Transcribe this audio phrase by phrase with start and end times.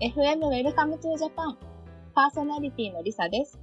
[0.00, 1.56] FM Welcome to Japan
[2.14, 3.58] パーソナリティのりさです。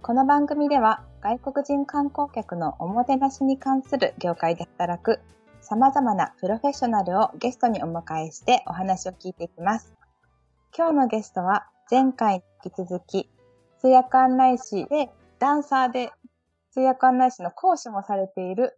[0.00, 5.18] この番組では外国人観光客のおもてなしに関する業界で働く
[5.60, 9.92] 様々なプロフェッショナルをゲストにお迎えしてお話を聞いていきます。
[10.72, 13.28] 今日のゲストは前回に引き続き
[13.80, 15.10] 通訳案内士で
[15.40, 16.12] ダンサーで
[16.70, 18.76] 通訳案内士の講師もされている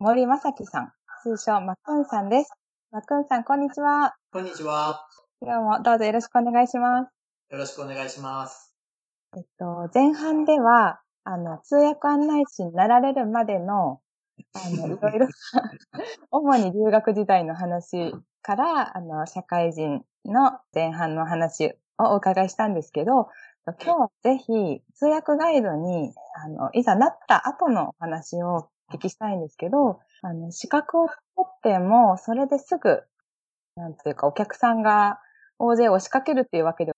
[0.00, 2.50] 森正樹さん、通称マックンさんです。
[2.90, 4.16] マックンさん、こんにちは。
[4.32, 5.06] こんにちは。
[5.42, 7.08] 今日もどうぞよろしくお願いします。
[7.50, 8.76] よろしくお願いします。
[9.34, 14.02] えっと、前半では、あの、通訳案内士になられるまでの、
[14.52, 15.32] あの、 いろいろな、
[16.30, 23.30] 主に留学時代の話から、あの、社会人の前半の話をお伺いしたんですけど、
[23.64, 31.18] 今日はぜひ、通訳ガイドに、あの、いざなった後のお話をお聞きしたいんですけど、あの、資格を取
[31.48, 33.02] っても、それですぐ、
[33.76, 35.18] なんていうか、お客さんが
[35.62, 36.96] 大勢押しかけるっていうわけでは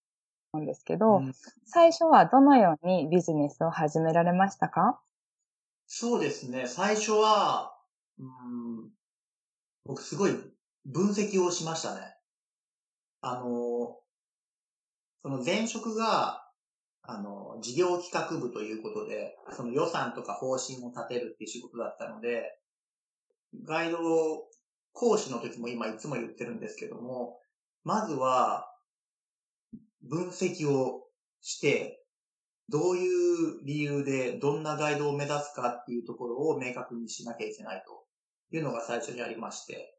[0.54, 1.34] ないんですけど、うん
[1.66, 5.00] 最初はどのようにビジネスを始められましたか？
[5.86, 6.66] そうですね。
[6.66, 7.74] 最初は、
[8.18, 8.90] うん、
[9.84, 10.32] 僕すごい
[10.84, 12.00] 分析をしましたね。
[13.20, 13.96] あの、
[15.22, 16.46] その前職が、
[17.02, 22.58] あの、事業企画部ということで、その予算とか方針を立てるっていう仕事だったので、
[23.64, 23.98] ガイド
[24.92, 27.38] 講師の時も今いつも言ってるんですけども、
[27.84, 28.68] まずは、
[30.02, 31.06] 分析を
[31.40, 32.04] して、
[32.68, 38.06] どういう理由でどんなガイドを目指すかっていうところを明確にしなきゃいけないと
[38.56, 39.98] いうのが最初にありまして。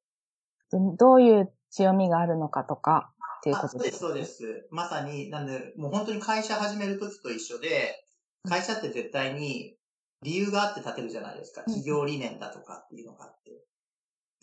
[0.71, 3.99] どどういう強みがあるのかとかっていうあそうで、ことですす。
[3.99, 4.67] そうです。
[4.71, 8.03] まさに、なんで、もう本当に会社始めるときと一緒で、
[8.47, 9.77] 会社って絶対に
[10.21, 11.61] 理由があって立てるじゃないですか。
[11.61, 13.62] うん企業理念だとかっていうのがあって。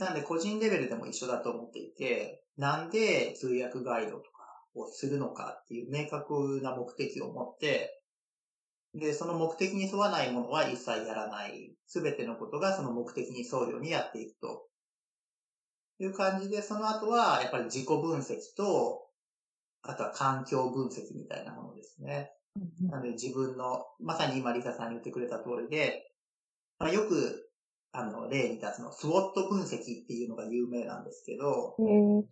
[0.00, 8.00] なんで個人レベルでも一緒だと思っていて、なんで通訳ガイドとかをするのかっていう明確な目的を持って、
[8.94, 11.74] で、その目的に沿わないものは一切やらない。
[11.86, 14.66] すべてのことがその目的に沿うようにやっていくと。
[16.00, 19.06] いう感じで、その後はやっぱり自己分析と、
[19.82, 22.32] あとは環境分析みたいなものですね。
[22.90, 26.10] なので自分の、まさに今リサさん言ってくれた通りで、
[26.78, 27.49] まあ、よく、
[27.92, 32.24] あの、例に立つの、スウォット分析っていうのが有名なんですけど、うん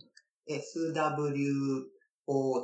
[0.51, 1.85] へ SWOT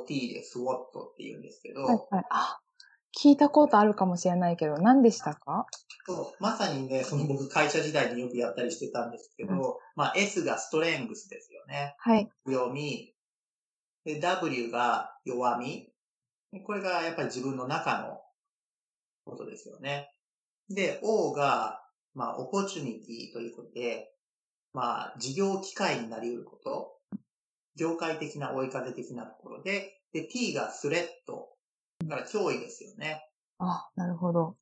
[0.07, 2.25] でスウォットって言うんですけど、ーはいはい。
[2.31, 2.59] あ、
[3.21, 5.67] 聞いたことあるかもしれないけど、何でしたか？
[6.07, 9.59] そうまさにね、その僕会社時代によくやったりしてたんですけど、うん
[9.95, 11.95] まあ S がストレングスですよね。
[11.99, 12.29] はい。
[12.45, 13.13] 強み。
[14.03, 15.91] で、W が弱み。
[16.51, 18.19] でこれがやっぱり自分の中の
[19.25, 20.09] ことですよね。
[20.69, 21.81] で、O が、
[22.15, 24.11] まあ、オポチュニティということで、
[24.73, 26.95] まあ、事業機会になり得ること。
[27.77, 31.49] 業界的な追い風的なところで、で、T がスレッド。
[32.05, 33.29] だから脅威ですよね。
[33.59, 34.55] あ、なるほど。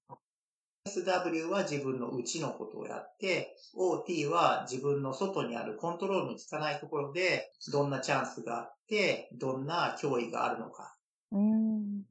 [0.85, 10.95] SW は自分の内のことをやって、OT は自分の外にあるコントロールの効かないところで、どんなチャンスがあって、どんな脅威があるのか。
[11.31, 12.01] うーん。
[12.01, 12.03] っ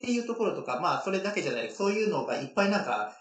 [0.00, 3.16] ていうところとか、まあ、それだけじゃない、そういうのがいっぱいなんか、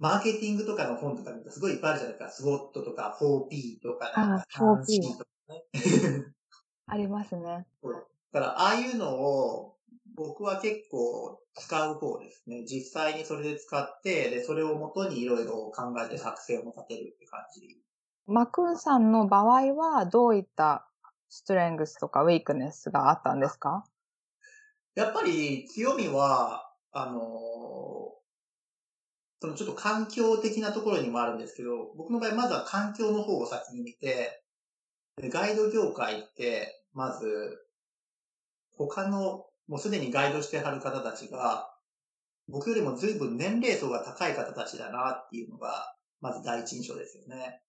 [0.00, 2.48] マーケティングとかの本とか見るとすごいいっぱいあるじゃないですか。
[2.48, 5.64] SWOT とか 4P とか、なんかあ 4P 3C とかね。
[6.86, 7.66] ありますね。
[8.32, 9.76] だから、ああいうのを、
[10.16, 12.64] 僕は結構使う方ですね。
[12.64, 17.80] 実際にそれで使って、で、それをもとにいろいろ考えて作戦を立てるって感じ。
[18.26, 20.88] マクンさんの場合は、どういった
[21.28, 23.84] ストレングスとかウィークネスがあったんですか？
[24.94, 27.99] やっぱり強みは、あのー
[29.40, 34.42] そのちょっと環境的なところにもあるんですけど、僕の場合まずは環境の方を先に見て、
[35.16, 37.58] でガイド業界って、まず、
[38.76, 41.74] 他の、もうすでにガイドしてはる方たちが、
[42.48, 47.62] 僕よりも随分年齢層が高い方たちだなっていうのが、まず第一印象ですよね。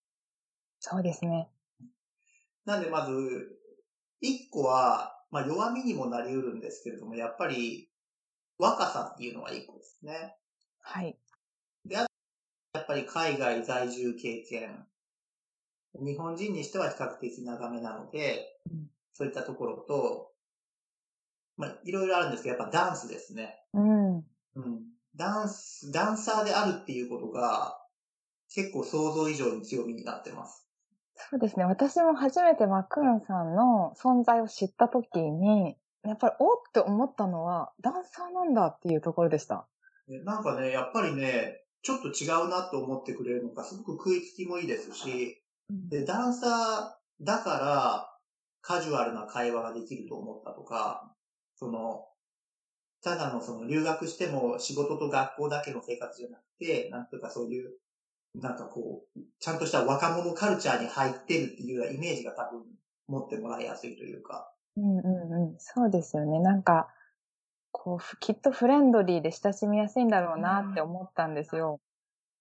[0.80, 1.50] そうですね。
[2.66, 3.12] なんでまず、
[4.20, 7.90] 一個は、まあ弱みにもなり得るんですけれども、やっぱり
[8.58, 10.36] 若さっていうのが一個ですね。
[10.80, 11.18] はい。
[12.74, 14.86] やっぱり海外在住経験。
[15.94, 20.32] 日本人にしては比較的長めなので、うんそういったところと、
[21.58, 23.60] まあいろいろあるんですけど、やっぱダンスですね。
[23.74, 24.16] うん。
[24.16, 24.24] うん。
[25.16, 27.78] ダンス、ダンサーであるっていうことが、
[28.54, 30.66] 結構想像以上に強みになってます。
[31.16, 31.66] そうですね。
[31.66, 39.68] 私も初めてマクーンさんの存在を知ったときに、やっぱりおって思ったのは、ダンサーなんだっていうところでした。
[40.08, 48.08] ねなんかね、やっぱりね、ちょっと違うなと思ってくれるのがすごく食いつきもいいですし、で、ダンサーだから、
[48.62, 51.14] カジュアルな会話ができると思ったとか、
[51.56, 52.06] その、
[53.04, 57.72] ただのその留学しても仕事と学校だけの生活じゃなくて、なんとかそういう、
[58.36, 62.64] なんかこう、ちゃんとした若者カルチャーに入ってるっていうようなイメージが多分
[63.08, 64.54] 持ってもらいやすいというか。
[64.78, 65.56] うんうんうん。
[65.58, 66.40] そうですよね。
[66.40, 66.88] なんか、
[67.84, 71.80] こう、きっとフレンドリーで親しみやすいんだろうなって思ったんですよ。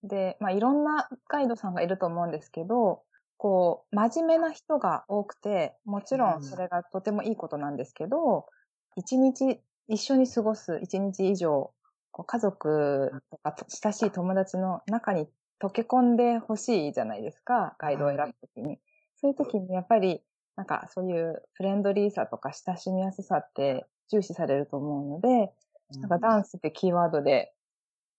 [0.02, 3.04] で、まあ、いろんなガイドさんがいると思うんですけど、
[3.38, 8.48] こう、真面目な人が多くて、もちろんそれがとてもいいことなんですけど、
[8.96, 11.72] 一、日一緒に過ごす一日以上、
[12.10, 15.26] こう家族とか親しい友達の中に
[15.58, 18.78] 溶け込んでほしいじゃないですか、ガイドを選ぶときに。
[19.16, 20.22] そういうときにやっぱり、
[20.56, 25.52] なんかそういうフレンドリーさとか親しみやすさって重視されると思うので、
[26.00, 27.52] なんかダンスってキーワードで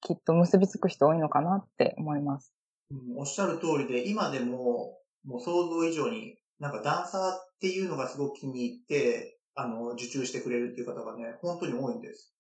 [0.01, 2.53] きっと結びつく人多いのかなって思います。
[2.91, 12.33] うん、おっしゃる通りで、今でももう想像以上に、なんかダンサーっていうのがすごく気に入って、あの、受注してくれるっていう方がね、本当に多いんです。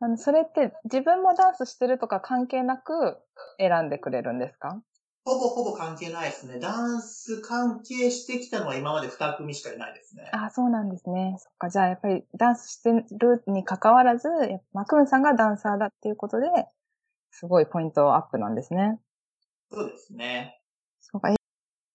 [0.00, 3.18] あの、それって自分もダンスしてるとか関係なく
[3.58, 4.82] 選んでくれるんですか？
[5.28, 6.58] ほぼほぼ関係ないですね。
[6.58, 10.30] ダンス関係してきたのは今まで2組しかいないですね。
[10.32, 11.36] あ、そうなんですね。
[11.38, 11.68] そっか。
[11.68, 14.26] じゃあやっぱりダンスしてるに関わらず、
[14.72, 16.46] マクーンさんがダンサーだっていうことで、
[17.30, 18.98] すごいポイントアップなんですね。
[19.70, 20.62] そうですね。
[20.98, 21.34] そうか。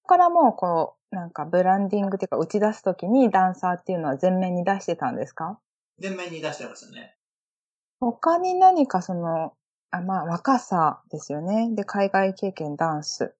[0.06, 5.60] からも、こう、なんかブランディングっていうか打ち出すときにダンサーっていうのは前面に出してたんですか？
[6.00, 7.18] 前面に出してましたね。
[8.00, 9.54] 他に何かその、
[9.96, 11.70] あまあ、若さですよね。
[11.76, 13.36] で、海外経験、ダンス。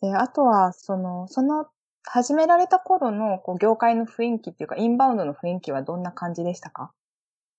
[0.00, 1.66] で、あとは、その、その、
[2.02, 6.92] 始められた頃の、こう、業界の雰囲気っていうか、インバウンドの雰囲気はどんな感じでしたか？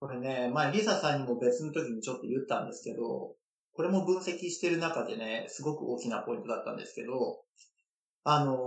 [0.01, 3.35] これね、まあ、リサさんにも別の時にちょっと言ったんですけど、
[3.73, 7.45] これも分析してる中でね、すごく大きなポイントだったんですけど、
[8.25, 8.57] あのー、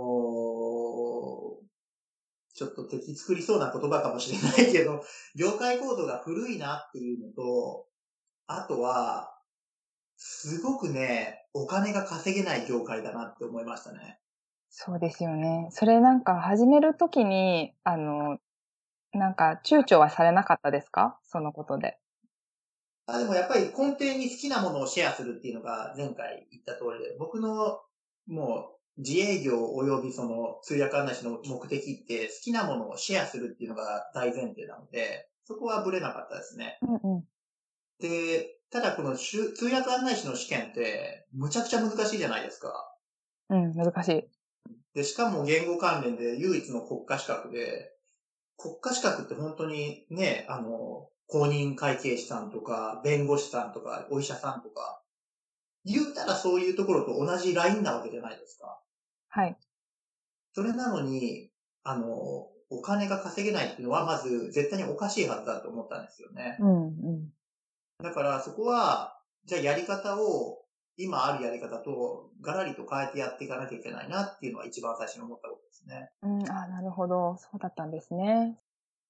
[2.55, 5.03] ちょっと敵作りそうな言葉かもしれないけど、
[5.35, 7.85] 業界構造が古いなっていうのと、
[8.47, 9.32] あとは、
[10.25, 14.19] すごくね、お金が稼げない業界だなって思いましたね。
[14.69, 15.67] そうですよね。
[15.71, 18.37] それなんか始めるときに、あの、
[19.11, 21.19] なんか躊躇はされなかったですか？
[21.23, 21.97] そのことで。
[23.05, 27.81] あでもやっぱり根底に好きなものをシェアするっていうのが前回言った通りで、僕の
[28.25, 36.79] もう自営業及びその通訳案内士の目的って好きなものをシェアするっていうのが大前提なので、そこはブレなかったですね。
[36.81, 37.23] うんうん、
[37.99, 42.73] で、ただこの通訳案内士の試験ってむちゃくちゃ難しいじゃないですか。
[43.49, 44.23] うん、難しい。
[44.93, 47.91] で、しかも言語関連で唯一の国家資格で、
[48.57, 55.01] 国家資格って本当にね、あの、公認会計士さんとか、弁護士さんとか、お医者さんとか、
[55.85, 58.79] 言うたらそういうところと同じラインなわけじゃないですか。
[59.29, 59.57] はい。
[60.53, 61.49] それなのに、
[61.83, 62.07] あの、
[62.69, 66.57] お金が稼げないっていうのは、まず絶対におかしいはずだと思ったんですよね。
[66.59, 67.29] うんうん。
[68.03, 70.59] だからそこは、じゃあやり方を、
[70.97, 76.11] 今あるやり方とガラリと変えてやっていかなきゃいけないなっていうのは一番最初に思ったことですね。
[76.21, 77.37] うん、あなるほど。
[77.37, 78.55] そうだったんですね。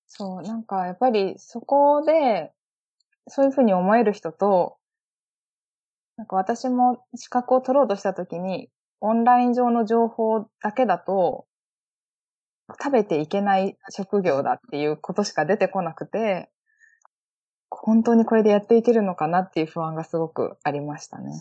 [0.07, 2.54] そう、なんかやっぱりそこで、
[3.28, 4.78] そういうふうに思える人と、
[6.16, 8.69] なんか私も資格を取ろうとしたときに、
[9.01, 11.47] オンライン上の情報だけだと、
[12.81, 16.50] 食べていけない職業だっていうことしか出てこなくて、
[17.81, 21.31] 本当にこれでやっていけるのかなっていう不安がすごくありましたね。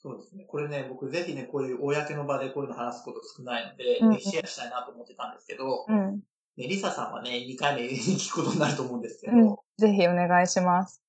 [0.00, 0.44] そうですね。
[0.44, 6.22] これね、僕ぜひね、こういう公の場でこういうの話すこと少ないので、うん、シェアしたいなと思ってたんですけど、うん、
[6.56, 11.02] ね、リサさんはね、2回目に聞くことになると思うんですけど、うん、ぜひお願いします。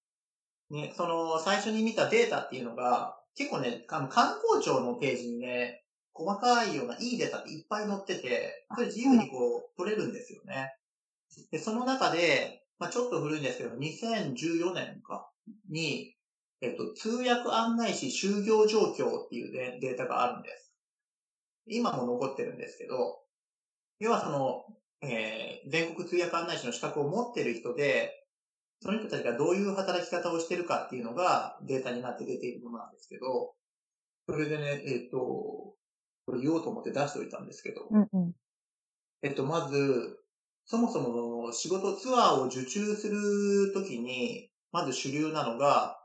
[0.72, 5.84] ね、その、最初に見たデータっていうのが、結構ね、あの観光庁のページにね、
[6.14, 10.74] 細かいようないいデータっていっぱい載ってて、それ自由にこう取れるんですよね。
[11.52, 15.30] で、その中で、まあちょっと古いんですけど、2014年か
[15.70, 16.16] に、
[16.62, 20.74] えっと、通訳案内士就業状況っていうデデータがあるんです。
[21.68, 23.20] 今も残ってるんですけど、
[24.00, 24.66] 要はその、
[25.02, 28.26] えー、全国通訳案内士の資格を持ってる人で、
[28.82, 33.54] その人たちがどういう働き方をしてるかっていうのがデータになって出ているものなんですけど、
[34.28, 35.76] それでね、えっ、ー、と、こ
[36.34, 38.32] れ言おうと思って出しておいたんですけど、うんうん、
[39.22, 40.20] えっと、まず、
[40.72, 46.00] そもそも仕事ツアーを受注するときに、まず主流なのが、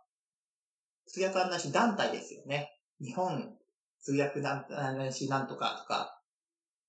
[1.07, 2.71] 通訳案内士団体ですよね。
[2.99, 3.55] 日本
[4.01, 4.65] 通訳案
[4.97, 6.19] 内士なんとかとか、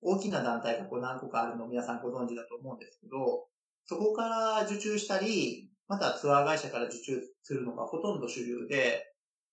[0.01, 3.49] 大きな団体がこう何個かあるのを皆さんご存知だと思うんですけど、
[3.83, 9.03] そこから受注したり、またツアー会社から受注するのがほとんど主流で、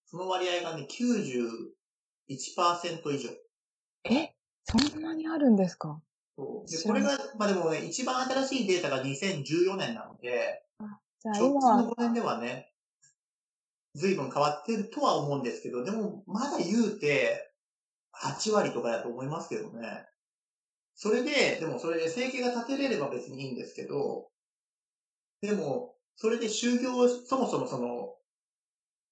[0.07, 1.73] その割合がね、91%
[2.29, 3.31] 以上。
[4.05, 4.33] え？
[4.63, 6.01] そんなにあるんですか？
[6.37, 10.65] そうでこれが、まあでもね、一番新しいデータが2014年なので、
[11.25, 12.73] 直近今の5年ではね、
[13.95, 17.53] 随分変わってるとは思うんですけど、でもまだ言うて
[18.13, 20.07] 8割とかだと思いますけどね。
[20.95, 24.29] それで、でもそれで生計が立てれれば別にいいんですけど、
[25.41, 28.15] でも、それで就業、そもそもその、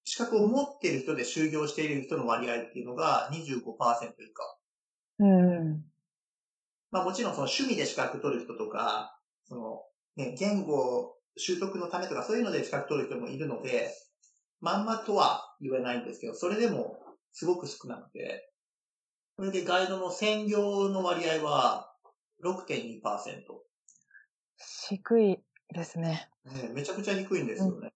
[0.05, 4.59] 資格を持っている人で就業している人の割合っていうのが25%以下。
[5.19, 5.90] うん。
[6.91, 9.83] まあもちろんその趣味で資格取る人とか、その
[10.17, 13.91] ね、言語習得のためとかそういうので資格取る人もいるので、
[14.61, 16.99] まんまとは言えないんですけど、それでも
[17.33, 18.53] すごく少なくて、
[19.37, 21.95] それでガイドの専業の割合は
[22.45, 23.01] 6.2%。
[24.89, 25.39] 低い
[25.73, 26.29] ですね。
[26.45, 27.91] ね、めちゃくちゃ低いんですよね。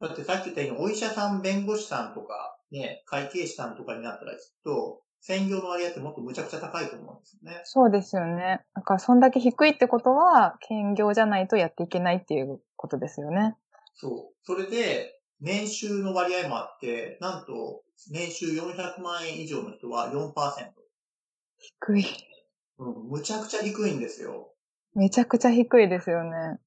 [0.00, 7.60] だってさっき言ったようにお医者さん、弁護士さんとか、ね、会計士さんとかになったらきっと、専業の割合ってもっとむちゃくちゃ高いと思うんですよね。
[7.64, 8.60] そうですよね。
[8.74, 13.56] だからそんだけ低いってことは、兼業じゃないとやっていけないっていうことですよね。
[13.94, 14.34] そう。
[14.42, 20.34] それで、年収の割合もあって、なんと、年収400万円以上の人は4%。
[21.56, 22.04] 低い。
[22.76, 24.52] うん、むちゃくちゃ低いんですよ。
[24.94, 26.58] めちゃくちゃ低いですよね。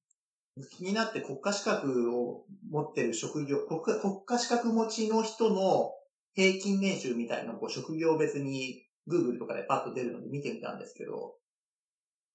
[0.76, 5.92] 気になって国家資格を持ってる職業、国家国家資格持ちの人の
[6.38, 11.34] 平均年収みたいなのをこう職業別に Google とかでパッと出るので見てみたんですけど、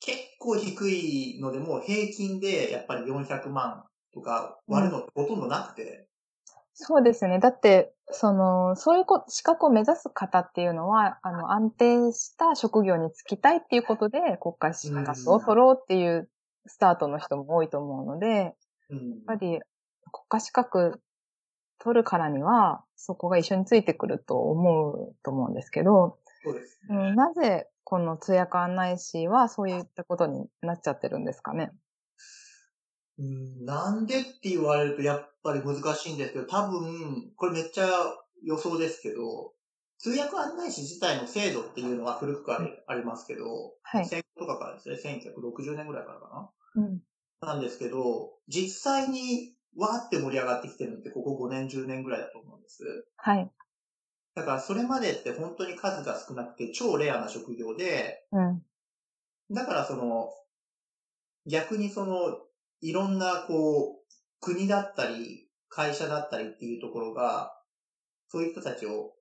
[0.02, 6.10] 結構低いのでもう平均でやっぱり400万とか割るのってほとんどなくて、
[6.74, 7.40] そうですよね。
[7.40, 16.30] だって、その、そういうこ資格を目指す方っていうのは、あの、安定した職業に就きたいっていうことで、国家資格を取ろうっていう
[16.66, 18.56] スタートの人も多いと思うので、やっ
[18.90, 19.24] うん。
[19.26, 19.62] ぱり
[20.12, 21.00] 国家資格
[21.80, 27.12] 取るからには、そこが一緒についてくると思うと思うんですけど、そうですうね。
[27.12, 31.72] んなぜこの通訳案内士はそういったことになっちゃってるんですかね？
[33.20, 37.88] うんなんでって言われるとやっぱり難しいんですけど、多分、これめっちゃ
[38.44, 39.54] 予想ですけど、
[40.00, 43.46] 通訳案内士自体の制度っていうのは古くからありますけど、
[43.84, 44.06] はい。
[44.06, 47.04] 戦後とかからですね、1960年ぐらいからかうん。
[47.42, 47.54] な。
[47.54, 52.84] なんですけど、実際にわーって盛り上がってきてるのってここ5年、10年ぐらいだと思うんです。
[53.18, 53.52] はい。
[54.36, 58.64] だからそれまでって本当に数が少なくて超レアな職業で、うん。
[59.52, 60.30] だからその、
[61.46, 62.40] 逆にその、
[62.82, 64.04] いろんなこう、
[64.40, 67.52] 国だったり、会社だったりっていうところが、
[68.30, 69.14] そういう人たちを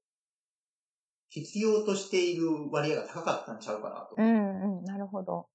[1.29, 4.15] 必要としている割合が高かったんちゃうかなと。
[4.19, 4.85] うんうん。
[4.85, 5.47] なるほど。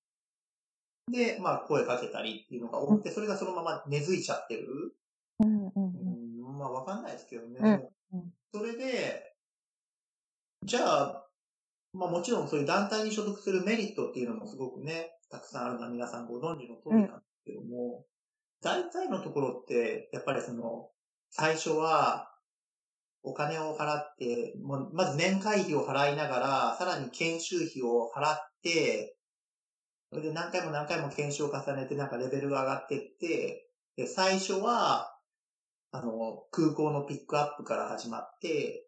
[1.12, 4.68] で、まあ声かけたりっていうのが多くて、それがそのまま根付いちゃってる。
[5.40, 7.60] うんうんまあわかんないですけどね。
[7.62, 9.36] うんうんそれで、
[10.64, 11.28] じゃあ、
[11.94, 18.06] まあもちろんそういう団体に所属するメリットっていうのもすごくね、たくさんあるのは皆さんご存知の通りなんですけども、
[18.62, 20.90] 大体のところって、やっぱりその、
[21.30, 22.34] 最初は、
[23.24, 24.54] お金を払って、
[24.94, 29.17] まず年会費を払いながら、さらに研修費を払って、
[30.10, 35.18] それで何回も何回も研修を重ねて、なんかレベルが上がってって、で、最初は、
[35.92, 38.88] あの、空港のピックアップから始まって、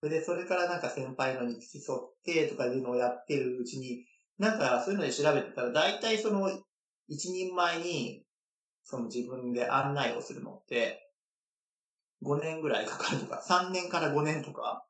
[0.00, 4.04] それで、それからなんか先輩のに付き添ってとかいうのをやってるうちに、
[4.38, 6.50] なんかそういうので調べてたら、大体その、
[7.08, 8.24] 一人前に、
[8.84, 11.08] その自分で案内をするのって、
[12.22, 14.84] 5年ぐらいかかるとか、3年から5年とか、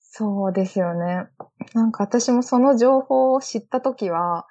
[0.00, 1.26] そうですよね。
[1.72, 4.46] なんか私もその情報を知ったときは、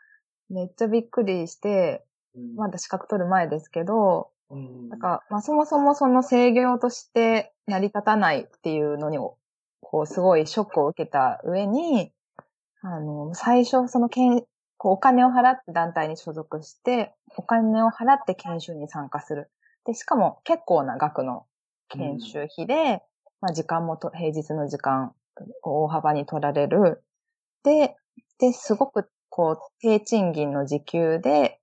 [0.52, 2.04] めっちゃびっくりして、
[2.36, 12.12] うんまだ資格取る前ですけど、うんなんか、まあそもそもその制業として成り立たないっていうのに、こうすごいショックを受けた上に、
[12.82, 14.44] あの、最初そのけん
[14.78, 19.50] こうお金を払って団体に所属して、お金を払って研修に参加する。
[19.86, 21.46] で、しかも結構な額の
[21.90, 23.02] 研修費で、
[23.42, 25.14] まあ時間もと平日の時間
[25.64, 27.04] を大幅に取られる。
[27.64, 27.96] で、
[28.40, 31.58] で、すごくこう低賃金の時給で、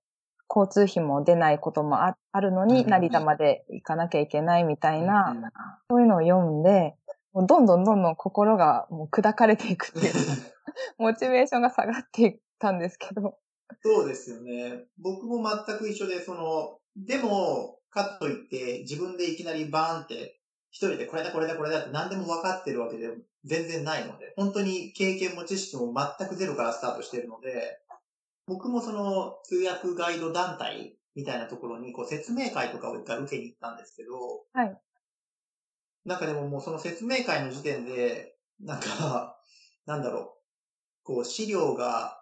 [0.53, 5.41] 交通費も出ないこともああるのに、うん成田まで行かなきゃいけないみたいな、うん
[5.91, 6.95] そういうのを読んで、
[7.31, 10.13] もうどんどんどんどん心がもう砕かれていくっていう、
[10.97, 13.37] モチベーションが下がっていったんですけど。
[13.83, 14.85] そうですよね。
[14.97, 20.39] 僕も全く一緒で、その、でも、かといって、自分でいきなりバーンって、
[20.71, 23.07] 一人でこれだこれだこれだって何でも分かってるわけで
[23.45, 27.79] 全然ないので、本当に経験も知識も全くゼロからスタートしてるので、
[28.47, 34.77] 僕もその通訳ガイド団体みたいなところにこう説明会とかを一回受けに行ったんですけど、はい。
[36.05, 39.37] なんかでももうその説明会の時点で、なんか、
[39.85, 40.37] なんだろ
[41.03, 42.19] う、こう資料が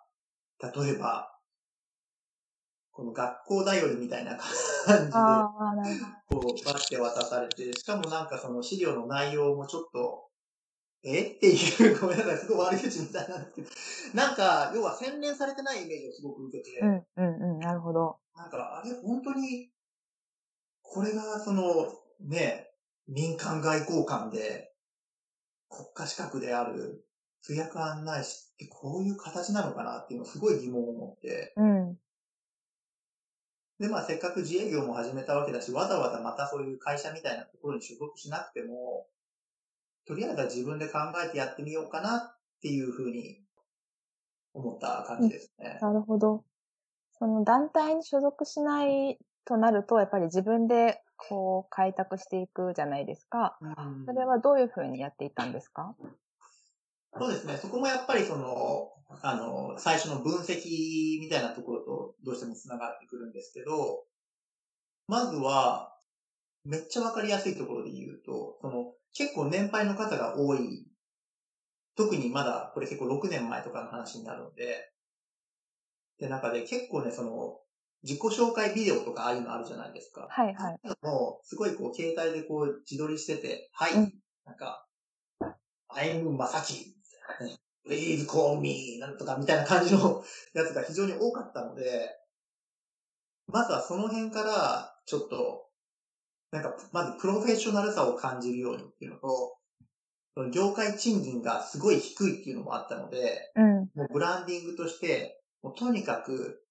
[0.61, 1.33] 例えば、
[2.91, 4.37] この学校だよりみたいな
[4.85, 5.11] 感じで。
[6.29, 10.26] こう、バッて渡されて、しかもなんかその資料の内容もちょっと、
[11.03, 11.21] え？
[11.23, 13.69] っていう、ごめんなさい、すごい悪口みたいなんですけど、
[14.25, 18.17] なんか、要は洗練されてないイメージをすごく受けて、うん、うん、うん、なるほど。
[18.35, 19.71] なんか、あれ、本当に、
[20.81, 22.71] これが、その、ね、
[23.07, 24.73] 民間外交官で、
[25.69, 27.05] 国家資格である
[27.41, 31.97] 通訳案内士ってこういう形なのかなっていうのをすごい疑問を持って、うん、
[33.79, 39.07] で、まあ、せっかく自営業も始めたわけだし、わざわざまたそういう会社みたいなところに所属しなくても、
[40.07, 43.43] とりあえずは自分で考えてやってみようかなっていうふうに
[44.53, 45.79] 思った感じですね。
[45.81, 46.43] なるほど。
[47.11, 53.57] その団体に所属しないとなると、やっぱり自分でこう開拓していくじゃないですか。
[53.61, 55.95] うんそれはどういうふうにやっていたんですか？
[57.19, 57.57] そうですね。
[57.57, 64.05] そこもやっぱりその、あの、最初の分析みたいなところとどうしても繋がってくるんですけど、
[65.07, 65.97] まずは、
[66.65, 70.85] めっちゃわかりやすいところで言うと、その、結構年配の方が多い、
[71.95, 74.91] 特にまだ、これ結構6年前とかの話になるので、
[76.19, 77.59] で、中で結構ね、その、
[78.03, 80.27] 自己紹介ビデオとかああいうのあるじゃないですか。
[80.29, 80.79] はいはい。
[81.01, 84.13] もう、すごいこう、携帯でこう、自撮りしてて、はい、うん。
[84.45, 84.87] なんか、
[85.89, 86.95] I'm まさき、
[87.87, 92.09] Please call me, なんとかみたいな感じのやつが非常に多かったので、
[93.47, 95.66] まずはその辺から、ちょっと、
[96.51, 99.57] なんか、まずプロフェッショナルさを感じるようにっていうのと、
[100.51, 103.79] 業界賃金がすごい低いっていうのもあったので、うん。
[103.95, 106.63] もうブランディングとして、もうとにかく、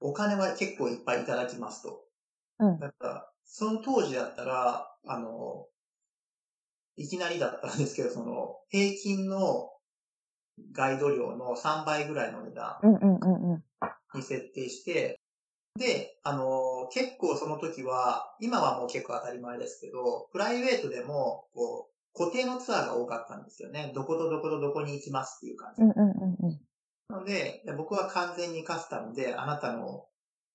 [0.00, 2.04] お金は結構いっぱいいただきますと。
[2.58, 5.66] うんだから、その当時だったら、あの、
[6.96, 9.70] いきなりだったんですけど、その、平均の
[10.72, 12.78] ガイド料の3倍ぐらいの値段。
[14.14, 15.19] に設定して、
[15.76, 23.92] で、あの、結構その時は、今はもう結構当たり前ですけど、プライベートでも、こう、固定のツアーが多かったんですよね。
[23.94, 25.86] どことどことどこに行きますっていう感じう。
[25.86, 26.60] んうんうんうん。
[27.08, 30.06] なので、で僕は完全にカスタムで、あなたの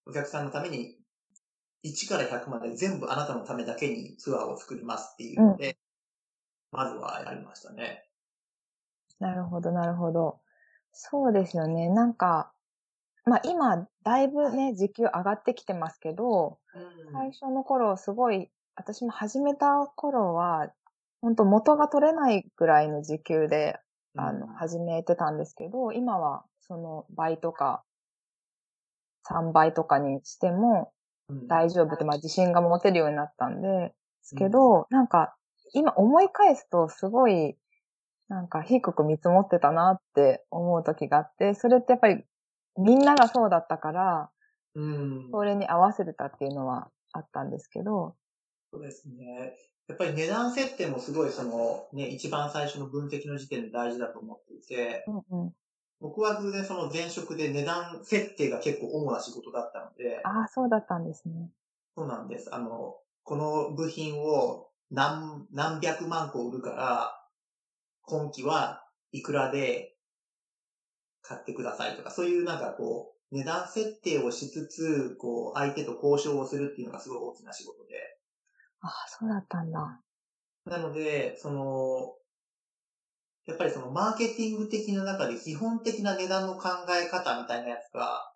[0.05, 0.97] お客さんのために、
[1.83, 5.77] 1から100まで全部あなたのためだけにツアーを作りますっていうので、
[6.71, 8.09] まずはやりましたね。
[9.19, 10.39] なるほど、なるほど。
[10.91, 11.89] そうですよね。
[11.89, 12.51] なんか、
[13.25, 16.59] まあ今、だいぶね、時給上がってきてますけど、
[17.11, 20.71] 最初の頃、すごい、私も始めた頃は、
[21.21, 23.79] 本当元が取れないぐらいの時給で、
[24.15, 27.83] あの、始めてたんですけど、今は、その倍とか、
[29.23, 30.93] 3倍とかにしても
[31.29, 31.47] うん。
[31.47, 35.35] 大丈夫って、まあ自信が持てるようになったんですけど、なんか、
[35.73, 37.57] 今思い返すとすごい、
[38.27, 42.23] なんか低く見積もってたなって思う時があって、それってやっぱり
[42.77, 44.29] みんながそうだったから、
[44.75, 45.29] うん。
[45.31, 48.15] それに合わせてたっていうのはあったんですけど、
[48.71, 49.55] そうですね。
[49.87, 55.53] やっぱり値段設定もすごいその、ね、一番最初の分析の時点で大事だと思っていて、うんうん。
[56.01, 61.49] 僕は偶然その前職で値段設定が結構主な仕事だったので、ああ、そうだったんですね。
[61.95, 62.53] そうなんです。
[62.53, 67.21] あの、この部品を何、何百万個売るから、
[68.01, 69.94] 今期はいくらで
[71.27, 77.95] 買ってくださいとか、そういうなんかこう、値段設定をしつつ、こう、相手と交渉をするっていうのがすごい大きな仕事で。
[78.81, 80.01] ああ、そうだったんだ。
[80.65, 82.15] なので、その、
[83.45, 88.33] やっぱりそのマーケティング的な中で基本的な値段の考え方みたいなやつが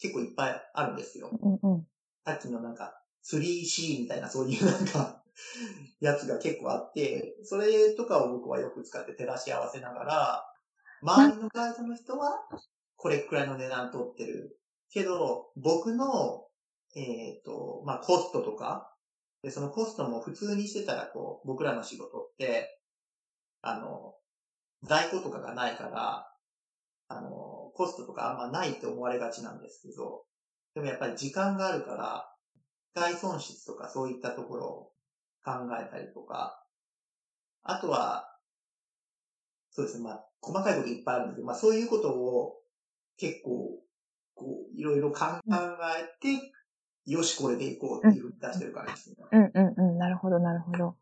[0.00, 1.30] 結構いっぱいあるんですよ。
[1.30, 1.86] うんうん。
[2.24, 5.22] さっきのなんか 3C みたいなそういうなんか
[6.00, 10.51] やつが結構あって、それとかを僕はよく使って照らし合わせながら、
[11.02, 12.46] 周りの会社の人は
[12.96, 14.56] これくらいの値段取ってる。
[14.92, 16.44] けど、僕の、
[16.94, 18.94] えっ、と、まあ、コストとか、
[19.42, 22.78] で、そのコストも普通にしてたら、こう、僕らの仕事って、
[23.62, 24.14] あの、
[24.82, 26.28] 在庫とかがないから、
[27.08, 30.24] あの、コストとかあんまないって思われがちなんですけど、
[30.74, 32.28] でもやっぱり時間があるから、
[32.94, 34.92] 外損失とかそういったところを
[35.44, 36.62] 考えたりとか、
[37.62, 38.31] あとは、
[39.72, 42.58] そうですね、まあ、細かいこといっぱいあるんですけど、まあそういうことを
[43.16, 43.80] 結構、
[44.34, 46.52] こう、いろいろ考えて、
[47.06, 49.16] よし、これでいこうっていうふうに出してるからですね。
[49.32, 49.98] うんうんうん。
[49.98, 50.96] なるほど、なるほど。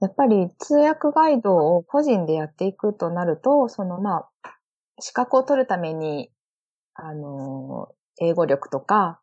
[0.00, 4.58] やっぱり通訳ガイドを個人でやっていくとなると、そのまあ、
[5.00, 6.30] 資格を取るために、
[6.94, 7.88] あの、
[8.20, 9.20] 英語力とか、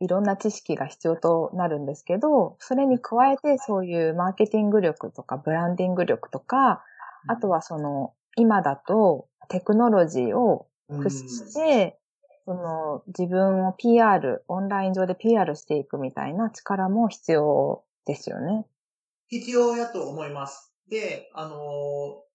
[0.00, 6.84] いろんな知識が必要となるんですけど、それに加えてそういうマーケティング力とかブランディング力とか、
[7.26, 11.98] あとはその、今だとテクノロジーを駆使して、
[12.44, 18.66] その自分を PR、オンライン上で PR していくみたいな力も必要ですよね。
[19.28, 20.74] 必要やと思います。
[20.88, 22.32] で、あのー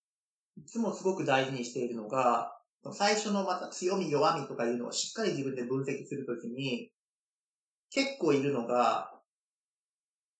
[0.58, 2.60] いつもすごく大事にしているのが、
[2.94, 6.92] 最初のまた強み弱みとかいうのをしっかり自分で分析するときに、
[7.92, 9.14] 結構いるのが、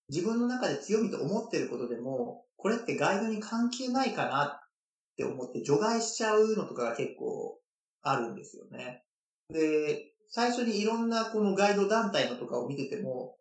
[0.08, 4.68] 自分の中で強みと思ってることでも、これってガイドに関係ないかなっ
[5.16, 7.58] て思って除外しちゃうのとかが結構
[8.02, 9.04] あるんですよね。
[9.48, 13.36] で、最初にいろんなこのガイド団体のとかを見てても、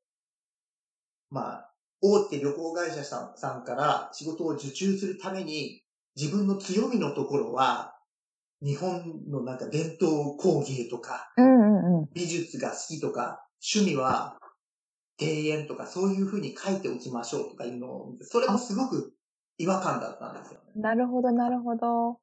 [1.31, 5.81] まあ、大手旅行会社さんさんから仕事を受注するために、
[6.15, 7.95] 自分の強みのところは、
[8.61, 11.31] 日本のなんか伝統工芸とか。
[12.13, 14.37] 美術が好きとか、趣味は
[15.19, 19.13] 庭園とかそういう風に書いておきましょうとかいうのをそれもすごく
[19.57, 20.67] 違和感だったんですよね。
[20.75, 22.19] なるほど、なるほど。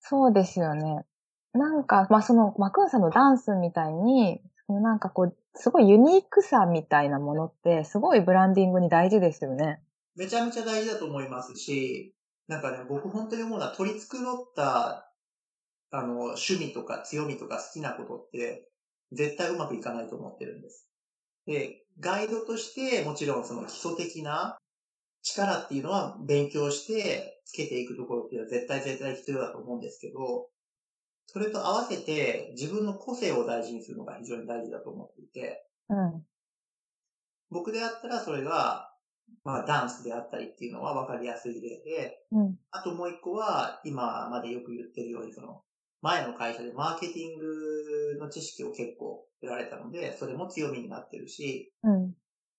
[0.00, 1.04] そうですよね。
[1.52, 9.80] なんか、まあ、その、マクーンさんのダンスみたいに、なんかこう、すごいユニークさみたいなものって、すごいブランディングに大事ですよね。
[10.14, 12.14] めちゃめちゃ大事だと思いますし、
[12.46, 15.10] なんかね、僕本当に思うのは取り繕った、
[15.90, 18.68] あの、趣味とか強みとか好きなことって、
[19.12, 20.85] 絶対うまくいかないと思ってるんです。
[21.46, 24.58] で、ガイドとして、もちろんその基礎的な
[25.22, 30.48] 力っていうのは勉強してつけていくところっていうのは絶対絶対必要だと思うんですけど、
[31.26, 36.22] それと合わせて自分の個性を大事にするのが非常に大事だと思っていて、うん。
[37.50, 38.92] 僕であったらそれが、
[39.44, 42.58] まあダンスであったりっていうのは分かりやすい例で、うん。
[42.70, 45.62] あともう一個は、今までよく言ってるように、その、
[46.02, 52.10] 前の会社でマーケティングの知識を結構得られたので、それも強みになってるし、うん。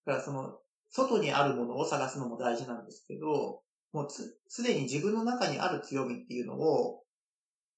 [0.05, 3.61] だからその、外にあるものを探すのも大事なんですけど、
[3.93, 7.03] もうつ、すでに自分の中にある強みっていうのを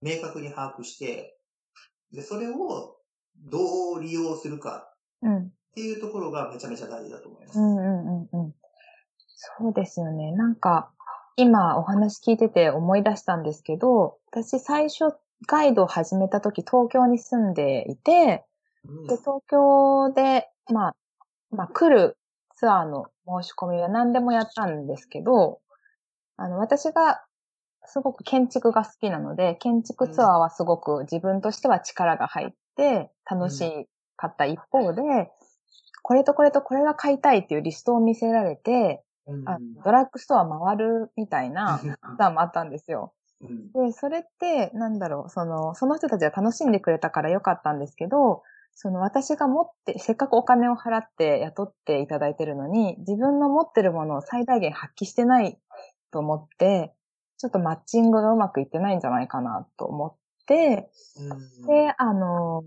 [0.01, 1.37] 明確に把握して、
[2.11, 2.97] で、それを
[3.37, 5.37] どう利用するかうん。
[5.37, 7.59] っていうところがめちゃめちゃ大事だと思います。
[7.59, 8.55] うんうんうんうん。
[9.27, 10.31] そうですよね。
[10.31, 10.91] なんか、
[11.35, 15.15] 今お話聞いてて思い出したんですけど、私最初
[15.47, 18.45] ガイドを始めた時東京に住んでいて、
[18.85, 20.95] うんで、東京で、まあ、
[21.51, 22.17] まあ来る
[22.55, 23.05] ツアーの
[23.41, 25.59] 申し込みは何でもやったんですけど、
[26.37, 27.23] あの、私が
[27.85, 35.01] すごく建築が好きなので、建築ツアーはすごく自分としては力が入って楽しかった一方で、
[36.01, 41.79] これとこれとこれが買いたいっていうリストを見せられて、うんあドラッグストア回るみたいな
[42.17, 43.13] ツアーもあったんですよ。
[43.41, 43.71] うん。
[43.73, 55.59] で、それって、なんだろう、その、その人たちが楽しんでくれたからよかったんですけど、その私が持って、せっかくお金を払って雇っていただいてるのに、自分の持ってるものを最大限発揮してない
[56.11, 56.93] と思って、
[57.37, 61.67] ちょっとマッチングがうまくいってないんじゃないかなと思って、うん。
[61.67, 62.63] で、あの、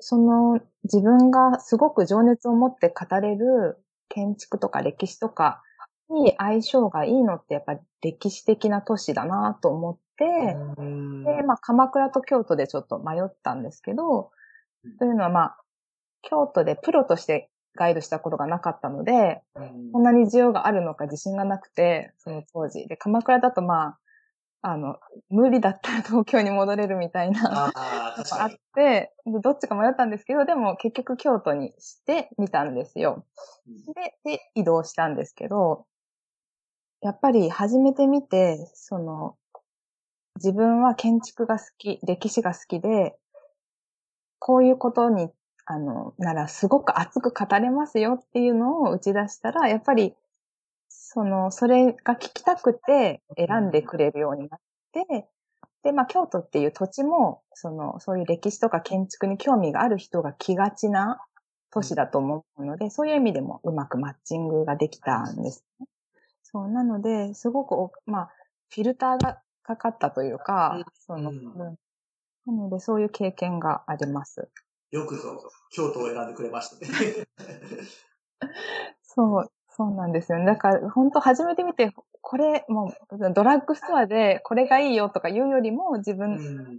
[0.00, 5.62] その自分がすごく情熱を持って語れる建築とか歴史とか
[6.08, 10.24] に相性がいいのってやっぱり歴史的な都市だなと思って、
[10.78, 14.30] うんで、まあ、鎌倉と京都でちょっと迷ったんですけど
[14.84, 15.56] うん、というのはまあ、
[16.22, 22.86] 京都でプロとしてガイドしたことがなかったので、うんこんなに需要があるのか自信がなくて、その当時。
[22.86, 23.96] で、鎌倉だとま
[24.62, 24.96] あ、あの、
[25.30, 28.50] 無理だったら東京に戻れるみたいなああ、っ。
[28.74, 33.24] て、でどっちか迷ったんですけど、でも結局京都にしてみたんですよ。
[34.24, 35.86] で、で、移動したんですけど、
[37.00, 39.36] やっぱり始めてみて、その、
[40.36, 43.16] 自分は建築が好き、歴史が好きで、
[44.40, 45.30] こういうことに、
[45.64, 50.14] あの、ならすごく熱く語れますよっていうのを打ち出したら、やっぱり、
[50.88, 54.60] その、それが聞きたくて選んでくれるようになっ
[54.92, 55.28] て、
[55.84, 61.20] で、まあ、京都っていう土地も、その、そういう歴史とか建築に興味がある人が来がちな
[61.70, 65.86] 都市だと思うので、そういう意味でもうまくマッチングができたんですね。
[66.50, 68.30] そう、なので、すごくお、まあ、
[68.70, 71.78] フィルターがかかったというか、うんその、うんうん
[72.46, 74.48] なので、そういう経験があります。
[74.90, 75.38] よくぞ、
[75.70, 77.26] 京都を選んでくれましたね。
[79.02, 80.46] そう、そうなんですよね。
[80.46, 86.78] だから、本当初めて見て、これ、もう、ドラッグストアでこれがいいよとか言うよりも、自分、うん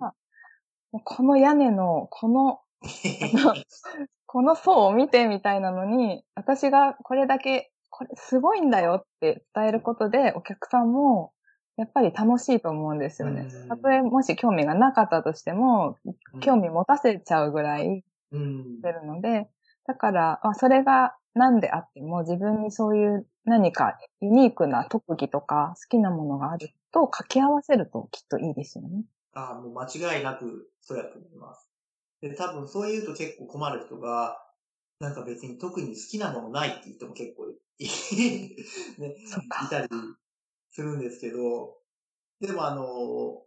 [1.03, 2.61] この屋根の、この
[4.25, 11.33] この層を見てみたいなのに、私がこれだけ、これすごいんだよって伝えることで、お客さんも、
[11.75, 13.77] やっぱり楽しいと思うんですよねうん。
[13.77, 15.97] たとえもし興味がなかったとしても、
[16.39, 19.49] 興味持たせちゃうぐらいうんしてるので、
[19.85, 29.03] だから、まあ、それが何であっても自分にそういう何かユニークな特技とか好きなものがあると掛け合わせるときっといいですよね。
[29.33, 31.67] ああ、もう間違いなくそうやと思います。
[32.21, 34.41] で、多分そう言うと結構困る人が、
[35.01, 39.87] なんか別に特に好きなものないって言っても結構いね、いたり
[40.71, 41.77] するんですけど、
[42.41, 43.43] でもあの、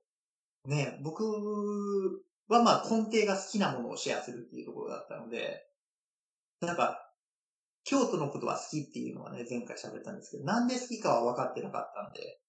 [0.67, 1.23] ね、僕
[2.49, 5.67] はまあ根底が好きなものをシェアするっていうところだったので、
[6.61, 6.99] なんか、
[7.85, 12.41] 京都のことは好きっていうのはね、前回喋ったんですけど、なんで好きかは分かってなかったんで、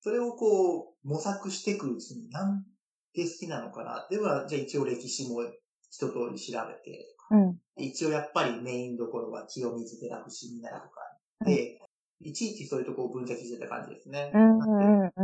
[0.00, 2.64] それをこう、模索していくうちに、なん
[3.12, 4.06] で好きなのかな。
[4.08, 5.42] では、じゃあ一応歴史も
[5.90, 7.58] 一通り調べて、うん。
[7.76, 11.00] 一応やっぱりメインどころは清水寺伏見稲荷とか
[11.44, 11.78] で、
[12.20, 14.32] いちいちそういうところを分析してた感じですね。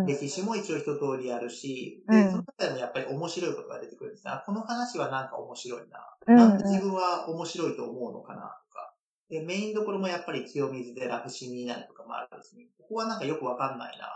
[0.07, 4.33] 歴史も一応一通りあるし、で、うんその中でもやっぱり面白いことが出てくるんですね。
[4.33, 6.15] あこの話はなんか面白いな。
[6.27, 8.95] うんなんで自分は面白いと思うのかなとか。
[9.31, 12.67] で、メインどころもやっぱり清水寺伏見稲荷とかもあるんですね。
[12.79, 14.07] ここはなんかよくわかんないな。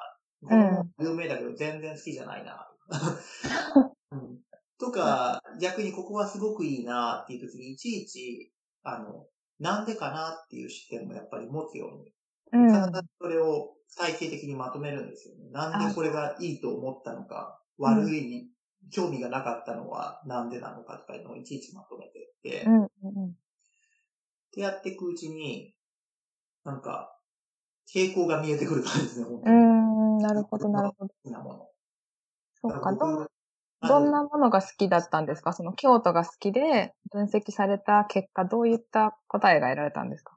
[0.42, 2.68] ここも有名だけど全然好きじゃないな。
[4.12, 4.45] うん
[4.78, 9.26] とか、逆にここはすごくいいなっていう時に、いちいち、あの、
[9.58, 12.12] なんでかなっていう視点もやっぱり持つように
[12.52, 12.66] うん。
[12.66, 15.50] 必ずそれを体系的にまとめるんですよね。
[15.50, 18.50] なんでこれがいいと思ったのか、悪い、
[18.90, 23.36] 興味がなかったのはなんでなのかとかいうのをいちいちまとめてって、うんうん
[24.52, 25.74] でやっていくうちに、
[26.64, 27.18] なんか、
[27.92, 29.60] 傾向が見えてくる感じですね、本当うに。
[29.60, 30.16] ん。
[30.16, 31.08] うん、なるほど、なるほど。
[31.08, 31.68] 好きなもの。
[32.54, 32.92] そうか。
[32.92, 33.26] どん
[33.82, 35.52] どんなものが好きだったんですか？
[35.52, 40.36] その京都が好きで分析された結果、どういった答えが得られたんですか？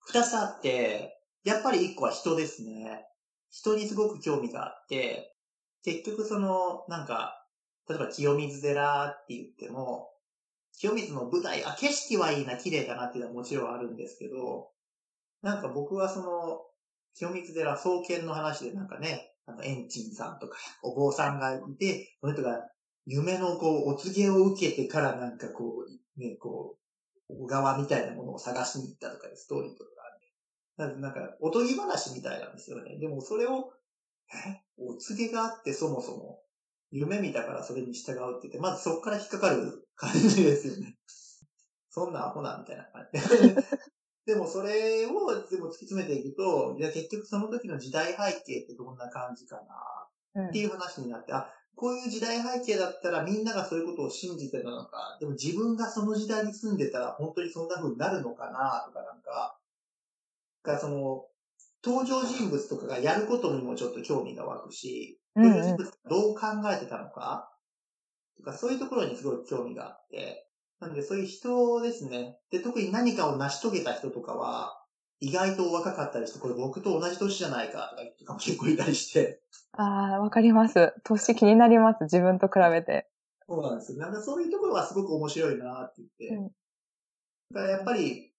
[0.00, 3.06] 二つあって、やっぱり一個は人ですね。
[3.50, 5.34] 人にすごく興味があって、
[5.84, 7.46] 結局その、なんか、
[7.88, 10.10] 例えば清水寺って言っても、
[10.76, 14.70] 清水の舞台、あ、景色はいいな、綺麗だなっていうのはもちろんあるんですけど、
[15.42, 16.62] なんか僕はその、
[17.16, 22.68] 清水寺創建の話でなんかね、あの、エンチンさんとか、お坊さんがいて、その人が
[23.06, 26.76] 夢のこう、お告げを受けてからなんかこう、ね、こ
[27.28, 29.90] う、小川みたいなものを探しに行ったとかいうストーリーとか
[30.76, 30.98] がある。
[31.00, 32.98] なんか、なんかおとぎ話みたいなんですよね。
[32.98, 33.72] でもそれを、
[34.48, 34.60] え？
[34.76, 36.40] お告げがあってそもそも、
[36.90, 40.96] 夢見たからそれに従うって言って、まずそこから引っかかる感じですよね。
[41.90, 43.20] そんなアホな、みたいな感じ。
[44.26, 45.10] でもそれを、
[45.50, 49.62] でも突き詰めていくと、いや結局その時の時代背景ってどんな感じか
[50.34, 59.58] な、っていう話になって、あ、こういう時代背景だったらみんながそういうことを信じてたのか、でも自分がその時代に住んでたら本当にそんな風になるのかなとかなんか、
[60.62, 61.26] がその、
[61.84, 67.50] 登場人物とかがやることにもちょっと興味が湧くし、うん登場人物がどう考えてたのか、
[68.36, 70.48] とかそういうところにすごい興味があって、
[70.80, 72.38] なのでそういう人ですね。
[72.50, 74.83] で、特に何かを成し遂げた人とかは、
[75.20, 79.40] 意外と若かったりして、これ僕と同じ年じゃないかとか言う人が結構いたりして、
[79.72, 80.94] ああ、わかります。
[81.04, 82.04] 年気になります。
[82.04, 83.08] 自分と比べて。
[83.46, 83.98] そうなんですよ。
[83.98, 86.36] なんかそういうところはすごく面白いなって言って。
[86.36, 86.50] うん
[87.52, 88.32] だからやっぱり、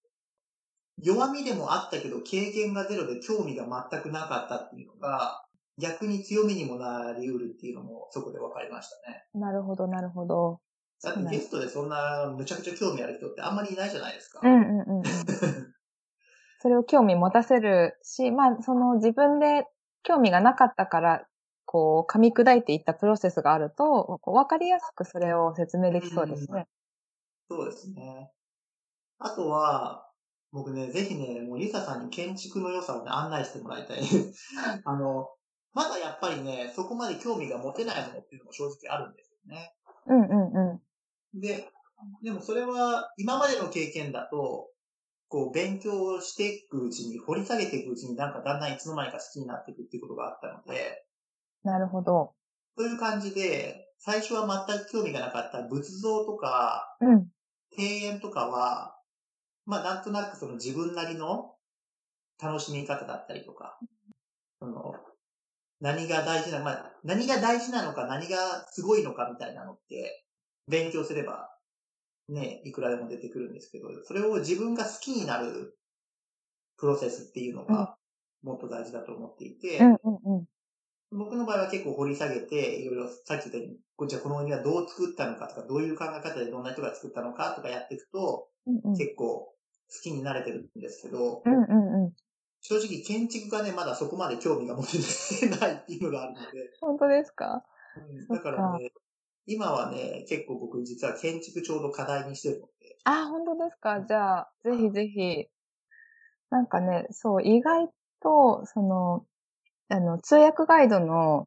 [0.98, 5.46] 弱みでもあったけど、経験がゼロで興味が全くなかったっていうのが、
[5.78, 9.24] 逆に強みにもなり得るっていうのもそこで分かりましたね。
[9.34, 10.60] なるほど、なるほど。
[11.02, 14.40] だってゲストでそんなむちゃくちゃ興味ある人ってあんまりいないじゃないですか。
[14.42, 15.02] うんうんうんうん。
[16.60, 19.66] それを興味持たせるし、まあ、その自分で
[20.02, 21.26] 興味がなかったから、
[21.64, 26.66] こう、噛み砕いていったプロセスがあると、こうわかりやすくそれを説明できそうですね。
[27.48, 28.30] そうですね。
[29.18, 30.10] あとは、
[30.52, 34.00] 僕ね、ぜひね、もうリサさんに建築の良さをね、案内してもらいたい。
[34.84, 35.28] あの、
[35.74, 39.74] まだやっぱりね、そこまで興味が持てないものっていうのも正直あるんですよね。
[40.06, 40.80] うんうんう
[41.34, 41.40] ん。
[41.40, 41.68] で、
[42.22, 44.70] でもそれは今までの経験だと、
[45.28, 51.06] こう勉強していくうちに、掘り下げていくうちになんかだんだんいつの間にか好きになっていくっていうことがあったので、
[51.64, 52.32] なるほど。
[52.76, 57.28] そういう感じで、最初は全く興味がなかった仏像とかうん。
[57.76, 58.96] 庭園とかは、
[59.64, 61.54] まあなんとなくその自分なりの
[62.40, 63.78] 楽しみ方だったりとか、
[64.60, 64.94] その
[65.80, 70.24] 何が大事な、まあ何が大事なのか何がすごいのかみたいなのって
[70.68, 71.50] 勉強すれば
[72.28, 75.78] ね、いくらでも出てくるんですけど、それを自分が好きになる
[76.76, 77.96] プロセスっていうのが
[78.42, 80.44] もっと大事だと思っていて、うんうんうん。
[81.12, 88.96] 僕の場合は結構掘り下げて、いろいろさっき言ったように、こっちはこの鬼はどう作ったのかとか、どういう考え方でどんな人が作ったのかとかやっていくと、うんうん。
[88.96, 89.54] 結構好
[90.02, 92.12] きになれてるんですけど、うんうんうん。
[92.60, 94.98] 正直建築がね、まだそこまで興味が持て
[95.40, 96.46] てないっていうのがあるので、
[96.80, 97.64] 本当ですか
[97.96, 98.90] うんだからね、
[99.46, 104.04] 今はね、結構僕実は建築ちょうど課題にしてるので、あ、本当ですか？
[104.06, 105.46] じゃあ、ぜひぜひ。
[106.50, 107.88] なんかね、そう、意外
[108.22, 109.24] と、その、
[109.88, 111.46] あの、通訳ガイドの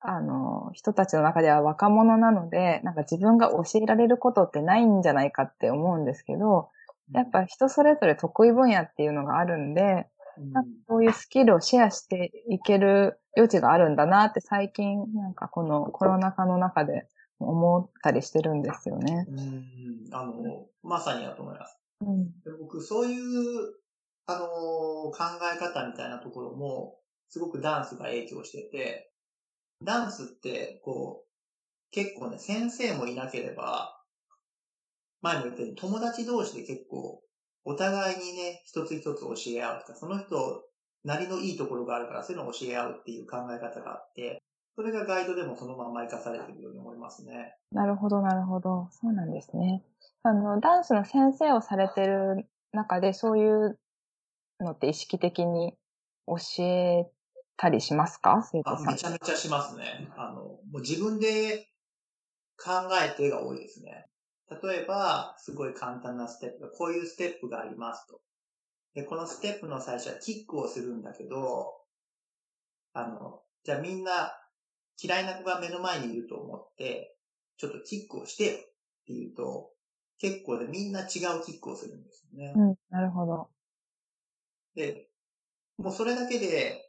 [0.00, 6.70] あの、人たちの中では若者なので、なんか自分が教えられることってないんじゃないかって思うんですけど、
[7.12, 10.06] やっぱ人それぞれ得意分野っていうのがあるんで、
[10.52, 17.08] なんかそういうスキルをシェアしていける余地があるんだなって最近、なんかこのコロナ禍の中で
[17.40, 19.26] 思ったりしてるんですよね。
[19.28, 21.78] うん、あの、まさにだと思います。
[22.00, 23.74] うん、で僕、そういう、
[24.26, 25.14] あの、考
[25.54, 26.98] え方みたいなところも、
[27.28, 29.12] すごくダンスが影響してて、
[29.82, 31.28] ダンスって、こう、
[31.90, 33.94] 結構ね、先生もいなければ、
[35.20, 37.22] 前も言ったように友達同士で結構、
[37.64, 40.64] お互いにね、一つ一つ教え合うとか、その人
[41.04, 44.42] なりのいいところがあるから、そういうのを教え合うっていう考え方があって、
[44.78, 47.56] それがガイドでもそのまま活かされているように思いますね。
[47.72, 48.86] なるほど、なるほど。
[48.92, 49.82] そうなんですね。
[50.22, 53.76] あの、ダンスの先生をされてる中で、そういう
[54.60, 55.74] のって意識的に
[56.28, 57.10] 教え
[57.56, 58.40] たりしますか？
[58.44, 58.86] 生徒さん。
[58.92, 60.08] めちゃめちゃしますね。
[60.16, 61.66] あの、もう自分で
[62.56, 62.70] 考
[63.04, 64.06] えてが多いですね。
[64.62, 68.20] 例えば、すごい簡単なステップこういうステップがありますと。
[68.94, 71.74] で、このステップの最初はキックをするんだけど、
[72.92, 74.37] あの、じゃあみんな
[75.00, 77.16] 嫌いな子が目の前にいると思って、
[77.56, 78.56] ちょっとキックをしてよっ
[79.06, 79.70] て言うと、
[80.18, 81.08] 結構でみんな違う
[81.44, 82.52] キックをするんですよね。
[82.56, 83.48] うん、なるほど。
[84.74, 85.08] で、
[85.78, 86.84] もうそれだけで、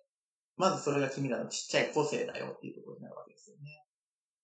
[0.58, 3.86] まずそれが君らのちっちゃい個性だよっていうところになるわけですよね。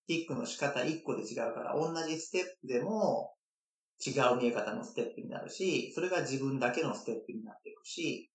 [0.06, 3.34] キックの仕方1個で違うから、同じステップでも
[4.04, 8.30] 違う見え方のステップになるし、それが自分だけのステップになっていくし、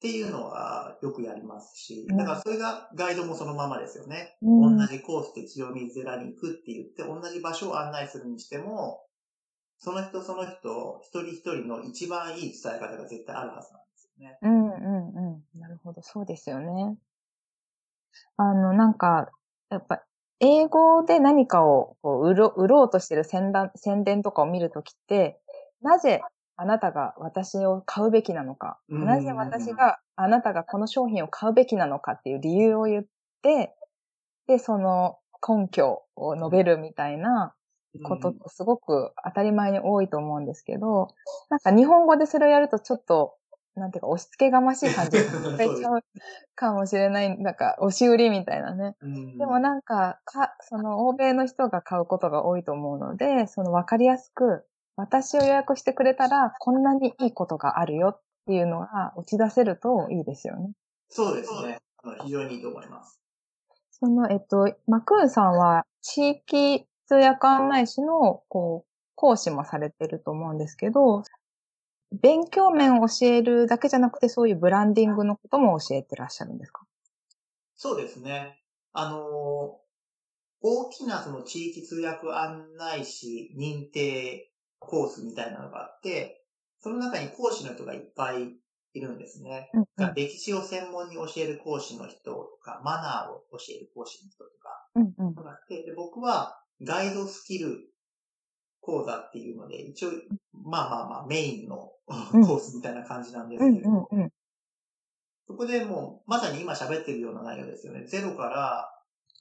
[0.00, 4.38] っていうのはよくやりますし、だからそれがガイドもそのままですよね。
[4.40, 9.04] うん、同じコースで清水寺に行くって言って、同じ場所を案内するにしても、
[9.78, 14.38] その人その人、一人一人の一番いい伝え方が絶対あるはずなんですよね。
[14.40, 15.60] うんうんうん。
[15.60, 16.96] なるほど、そうですよね。
[18.38, 19.28] あの、なんか、
[19.68, 20.02] やっぱ、
[20.40, 25.38] 英語で何かをこう売ろ売ろうとしてる宣宣伝とかを見るときって、
[25.82, 26.22] なぜ
[26.60, 33.04] あなたが私を買うべきなのか、なぜ私があなたがこの商品を買うべきなのかっていう理由を言っ
[33.40, 33.74] て、
[34.46, 37.54] で、その根拠を述べるみたいな
[38.04, 41.08] ことってすごく当たり前に多いと思うんですけど、
[41.48, 43.36] なんか日本語でそれをやるとちょっと、
[43.74, 46.02] なんていうか押し付けがましい感じがされちゃう
[46.56, 48.96] かもしれない、なんか押し売りみたいなね。
[49.38, 60.72] でもなんか、か、その欧米の人が買うことが多いと思うので、そのわかりやすく、私を予約してくれたら、こんなにいいことがあるよっていうのが打ち出せるといいですよね。
[61.08, 61.78] そうですね。
[62.24, 63.20] 非常にいいと思います。
[63.90, 71.22] その、えっと、マクーンさんは地域通訳案内士の、こう、講師もされてると思うんですけど、
[72.12, 76.82] 勉強面を教えるだけじゃなくて、そういうブランディングのことも教えてらっしゃるんですか？
[77.76, 78.60] そうですね。
[78.92, 79.80] あの、
[80.62, 84.49] 大きなその地域通訳案内士認定
[84.80, 86.42] コースみたいなのがあって、
[86.80, 88.56] その中に講師の人がいっぱい
[88.94, 89.70] いるんですね。
[89.74, 97.90] うんうん、歴史を専門に教える講師の人とか、マナーを教える講師の人とか、うんうん、があってで僕はガイドスキル
[98.80, 100.10] 講座っていうので、一応、
[100.52, 104.32] まあまあまあメインのコースみたいな感じなんですけど、うんうんうん、
[105.46, 108.06] そこでもう、まさに今喋ってるような内容ですよね。
[108.06, 108.90] ゼロから、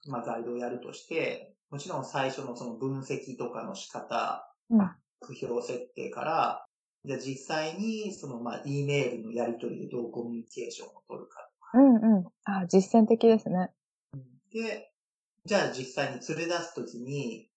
[0.07, 6.65] まあガイドをやるとして、もちろん最初のその分析とかの仕方、うん、区標設定から、
[7.05, 12.25] じゃあ実際に、その、まあ、E メールのやり取りでどうコミュニケーションを取るかうんうん。
[12.45, 13.69] あ実践的ですね。
[14.51, 14.91] で、
[15.45, 17.49] じゃあ実際に連れ出すときに、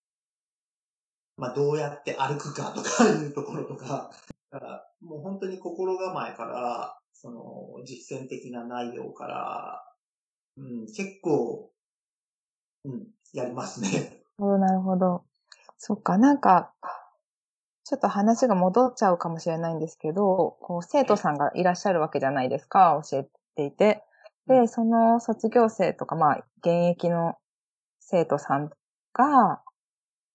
[1.36, 4.10] まあ、どうやって歩くかとかいうところとか、
[4.50, 9.84] だからもう本当に心構えから、その、実践的な内容から、
[10.56, 11.70] うん、結構、
[12.84, 14.22] うん、やりますね。
[14.38, 15.24] なるほど。
[15.78, 16.74] そっか、なんか、
[17.92, 24.02] ちょっと話が戻っちゃうかもしれないんですけど、こう生徒さんがいらっしゃるわけじゃないですか、教えていて。
[24.46, 27.34] で、その卒業生とか、まあ、現役の
[28.00, 28.70] 生徒さん
[29.12, 29.62] が、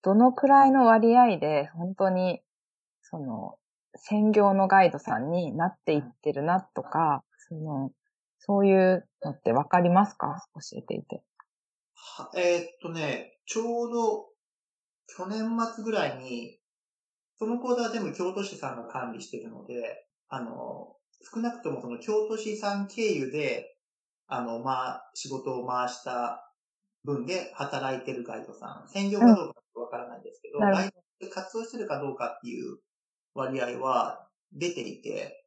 [0.03, 2.43] どのくらいの割合で本当に、
[3.01, 3.57] その、
[3.95, 7.89] 専業のガイドさんになっていってるなとか、その、
[8.37, 10.45] そういうのってわかりますか？
[10.53, 11.23] 教えていて。
[12.35, 14.27] えー、っとね、ちょうど
[15.07, 16.59] 去年末ぐらいに
[17.37, 20.95] その講座は全部京都市さんが管理しているので、あの、
[21.33, 23.75] 少なくともその京都市さん経由で、
[24.27, 26.53] あの、まあ、仕事を回した
[27.03, 32.77] 分で働いてるガイドさん、専業かどうかわからないですけど、うん、ガイドで活動してるかどうかっていう
[33.33, 35.45] 割合は出ていて、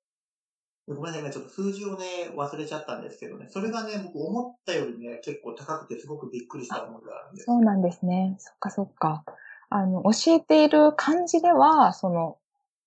[0.87, 7.47] ごめんなさい、今ちょっと数字をね、忘れちゃったんですけどね、それがね、僕思ったよりね、結構高くてすごくびっくりした思いがあるんです。
[7.47, 8.37] そうなんですね。
[8.39, 9.25] そっかそっか。
[9.71, 12.39] あの、教えている感じでは、その、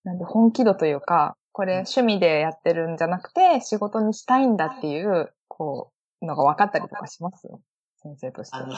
[0.04, 7.48] なんで本気度というか、これ趣味でやってるんじゃなくて、仕事にしたいんだっていう、こう、のが分かったりとかします？
[8.02, 8.58] 先生として。
[8.58, 8.74] あの、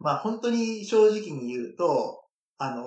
[0.00, 2.24] まあ、本当に正直に言うと、
[2.56, 2.84] あの、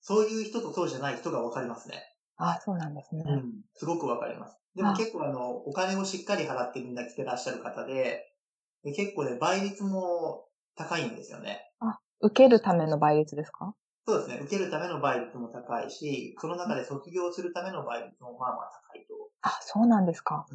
[0.00, 2.02] そういう人とそうじゃない人が分かりますね。
[2.38, 3.24] あそうなんですね。
[3.26, 3.52] うん。
[3.74, 4.56] すごく分かります。
[4.76, 8.32] でも結構あの、お金をしっかり払ってみんな来てらっしゃる方で、
[8.84, 11.60] で結構ね、倍率も高いんですよね。
[11.80, 13.74] あ、受けるための倍率ですか？
[14.06, 14.38] そうですね。
[14.42, 19.14] 受けるための倍率も高いし、その中で卒業するための倍率もまあまあ高いと。
[19.42, 20.46] あ、そうなんですか。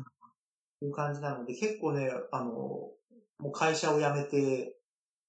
[0.82, 2.96] いう感じなので、結構ね、あの、も
[3.50, 4.78] う会社を辞めて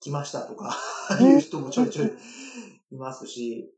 [0.00, 0.76] きましたとか
[1.20, 2.08] いう人もちょいちょい
[2.92, 3.72] いますし、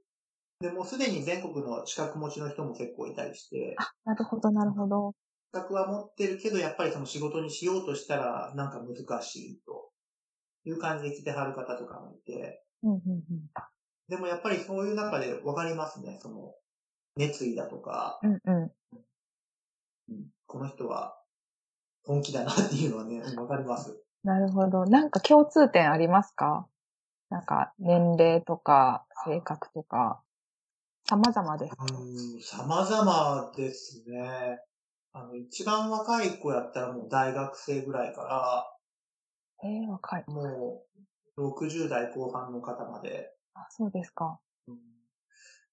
[0.61, 5.15] で、もうすでに全国の資格持ちの人も結構いたりして、あ、なるほど、なるほど。
[5.55, 9.91] 資格は持ってるけど、やっぱりその仕事にしようとしたら、なんか難しいと
[10.65, 13.23] いう感じで来てはる方とかもいて、うん、うん、
[14.09, 16.55] でもやっぱりそういう中で分かりますね、その、
[17.17, 18.41] 熱意だとか、うん。
[20.09, 21.17] うん、この人は
[22.05, 24.03] 本気だなっていうのはね、 分かります。
[24.25, 24.85] なるほど。
[24.87, 26.69] なんか共通点ありますか？
[27.31, 30.23] なんか年齢とか性格とか、
[31.09, 31.85] 様々ですか？
[31.85, 34.61] うん、様々ですね。
[35.13, 38.77] あの、一番若い子やったらもう大学生ぐらいか
[39.63, 40.35] えー、若いら、。
[40.35, 40.85] も
[41.37, 43.34] う60代後半の方まで。
[43.55, 44.41] あ、そうですか。
[44.69, 44.79] うん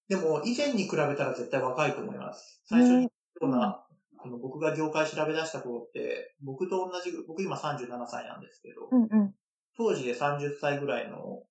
[0.07, 2.61] でも、以前に比べたら絶対若いと思います。
[2.65, 3.09] 最初に、よ
[3.43, 9.33] うな、あの、僕が業界調べ出した頃って、僕と同じ、僕今37歳なんですけど、うん、うん。
[9.77, 11.43] 当時で30歳ぐらいの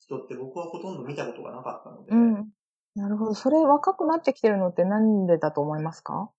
[0.00, 2.50] 人って僕はほとんど見たことがなかったので、うん。
[2.96, 3.34] なるほど。
[3.34, 6.30] それ若くなってきてるのってなんでだと思いますか？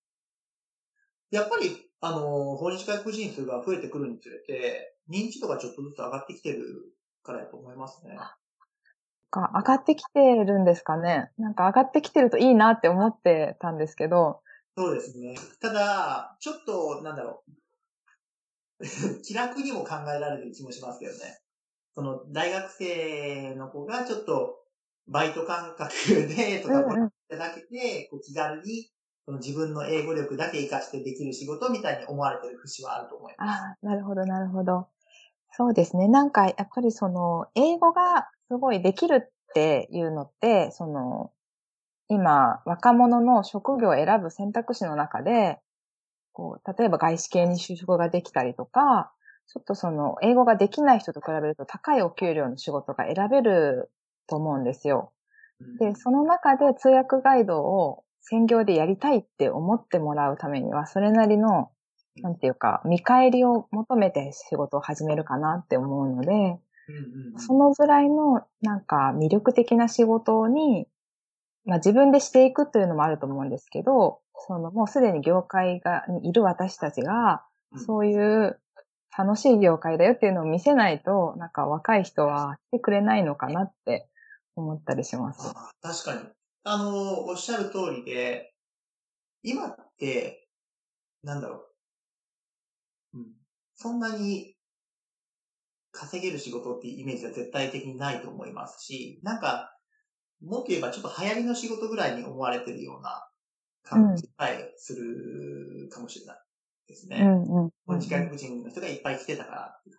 [1.31, 8.17] やっぱり、あの、訪日外国人数が増えてくるにつれて、認知度がちょっとずつ上がってきてるからやと思いますね。
[9.33, 14.41] か上がってきてるんですかねなんか上がってきてるといいなって思ってたんですけど、
[14.77, 15.35] そうですね。
[15.59, 17.51] ただ、ちょっと、なんだろう。
[19.23, 21.39] 気楽にも考えられる気もしますけどね。
[21.93, 24.59] その、大学生の子がちょっと、
[25.07, 25.91] バイト感覚
[26.27, 28.91] で、とか、うんうんじゃなくて、こう気軽に、
[29.25, 33.61] その自分の英語力だけ活かしてできる仕事みたいに思われてる節はあると思います。
[33.63, 34.87] ああ、なるほど、なるほど。
[35.49, 36.07] そうですね。
[36.07, 41.31] なんか、やっぱりその、英語がすごいできるっていうのって、その、
[42.07, 45.57] 今、若者の職業を選ぶ選択肢の中で、
[46.33, 49.11] こう、例えば外資系に就職ができたりとか、
[49.47, 53.91] ちょっとその、英語ができない人と比べると高いお給料の仕事が選べる
[54.27, 55.11] と思うんですよ。
[55.59, 61.71] うんで、その中で通訳ガイドを専業でやりたいって思ってもらうためには、それなりの、
[62.21, 67.03] なんていうか、見返りを求めて仕事を始めるかなって思うので、うんうん
[67.35, 70.87] うんそのぐらいの、なんか魅力的な仕事に、
[71.65, 77.43] まあ自分でしていくというのもあると思うんですけど、そのもうすでに業界が、にいる私たちが、
[77.77, 78.59] そういう
[79.17, 84.07] 楽しい業界だよっていうのを見せないと、なんか若い人は来てくれないのかなって
[84.55, 85.53] 思ったりします。
[85.55, 86.29] あ確かに。
[86.63, 88.53] あの、おっしゃる通りで、
[89.43, 90.47] 今って、
[91.23, 91.67] なんだろ
[93.13, 93.17] う。
[93.19, 93.33] うん。
[93.75, 94.55] そんなに
[95.93, 99.77] 稼げる仕事っていうイメージは絶対的にないと思いますし、なんか、
[100.41, 103.29] もっと言えばちょっと流行りの仕事ぐらいに思われてるような
[103.83, 106.37] 感じさえするかもしれない
[106.87, 107.19] ですね。
[107.21, 107.69] うんうん。
[107.85, 109.97] この外国人の人がいっぱい来てたからっていう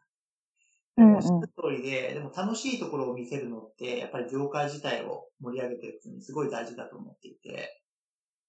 [0.96, 7.82] うんうんおっしゃる通りで、でも楽しいところを見せるのって、やっぱり業界自体を盛り上げていくのにすごい大事だと思っていて、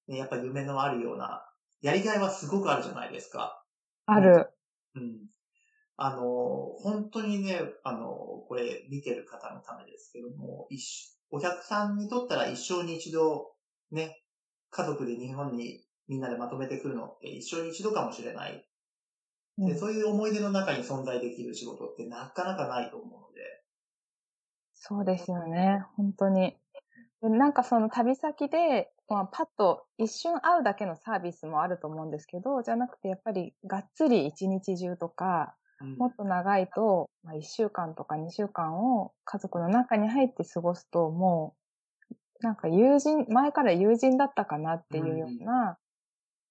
[0.08, 1.48] でやっぱり夢のあるような、
[1.82, 3.64] やりがいはすごくあるじゃないですか。
[4.08, 4.52] ある。
[4.96, 5.28] うん。
[5.98, 6.22] あの、
[6.80, 8.10] 本当にね、あの、
[8.48, 13.54] これ見てる方のためですけども、一お客さんにとったら一生に一度、
[13.92, 14.22] ね、
[14.70, 18.66] 家族で日本にみんなでまとめてくるのって一生に一度かもしれない
[19.58, 23.42] うんで、そういう思い出の中に存在できる仕事ってなかなかないと思うので。
[24.74, 25.84] そうですよね。
[25.96, 26.58] 本当に。
[27.22, 41.56] でなんかその旅先で、まあ、パッと一瞬会うだけのサービスもあると思うんですけど、じゃなくてやっぱりがっつり一日中とか、うんもっと長いと、まあ、1週間とか2週間を家族の中に入って過ごすと、も
[42.10, 42.16] う、
[42.46, 45.78] なんか友人、前から友人だったかなっていうような、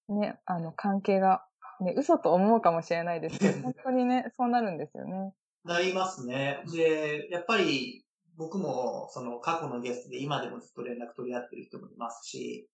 [0.09, 1.43] ね、あの関係が、
[1.79, 5.33] ね、嘘と思うかもしれないですけど、本当にね、そうなるんですよね。
[5.63, 6.61] なりますね。
[6.71, 8.05] で、やっぱり
[8.37, 12.69] 僕もその過去のゲストで今でもずっと連絡取り合ってる人もいますし、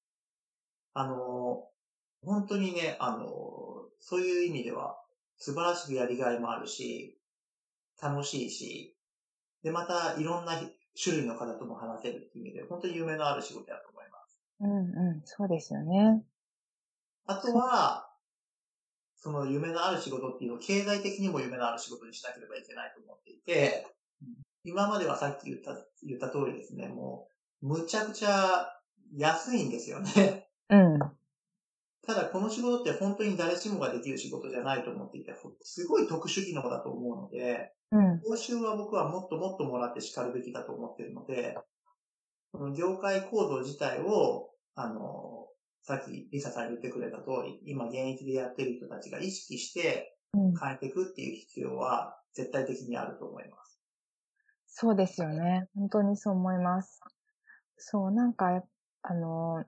[0.93, 1.67] あの、
[2.23, 3.25] 本当にね、あの、
[3.99, 5.00] そういう意味では
[5.41, 7.19] 素晴らしくやりがいもあるし、
[7.99, 8.95] 楽しいし、
[9.63, 10.53] で、またいろんな
[11.01, 14.39] 種類の方とも話せるっていう意味で、本当に夢のある仕事だと思います。
[14.59, 16.23] うんうん、そうですよね。
[17.25, 18.07] あとは、
[19.17, 23.87] その夢のある仕事っていうのを経済的にも夢のある仕事にしなければいけないと思っていて、
[24.63, 27.27] 今まではさっき言った、言った通りですね、も
[27.63, 28.67] う、むちゃくちゃ
[29.15, 30.47] 安いんですよね。
[30.69, 30.99] うん。
[32.13, 38.19] ただこの仕事って本当に誰しもができる仕事じゃないと思っていて、すごい特殊技能だと思うので、うん。
[38.19, 41.57] 報酬は僕はもっともっともらって叱るべきだと思っているので、
[42.51, 45.47] この業界構造自体を、あの、
[45.83, 53.81] さっきリサさん言ってくれた通り、今現役でやってる人たちが意識してうん、変えていくっていう必要は絶対的にあると思います。
[54.67, 55.67] そうですよね。
[55.75, 57.01] 本当にそう思います。
[57.77, 58.63] そう、なんか、
[59.01, 59.65] あの、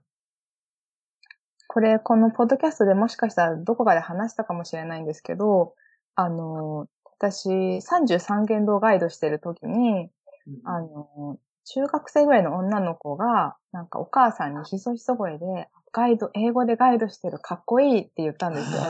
[1.73, 5.73] これ、このポッドキャストでもしかしたらどこかで話したかもしれないんですけど、
[6.13, 6.85] あの、
[7.17, 10.11] 私、33言動ガイドしてる時に、
[10.65, 18.81] あの、中学生ぐらいの女の子が、なんかお母さんにひそひそ声で、ガイド、英語でガイドしてるかっこいいって言ったんですよ。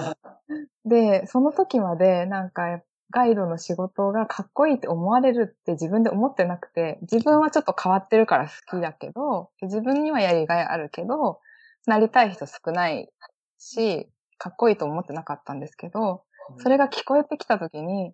[0.83, 2.81] で、その時まで、なんか、
[3.11, 11.39] ガイドの仕事がかっこいいって思われるって自分で思ってなくて、自分はちょっと変わってるから好きだけど、自分にはやりがいあるけど、
[11.85, 13.09] なりたい人少ない
[13.57, 14.07] し、
[14.37, 16.23] かっこいいと思ってなかったんですけど、
[16.57, 18.13] それが聞こえてきた時に、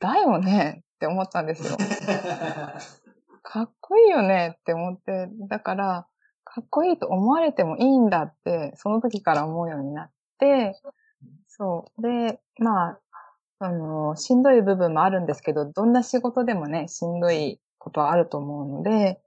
[0.00, 1.76] だよねって思ったんですよ。
[3.42, 6.06] かっこいいよねって思って、だから、
[6.44, 10.80] かっこいいと思われてもいいんだって、その時から思うようになって、
[11.46, 12.02] そう。
[12.02, 13.00] で、まあ、
[13.60, 19.20] あの、しんどい部分もあるんですけど、どんな仕事でもね、しんどいことはあると思うので、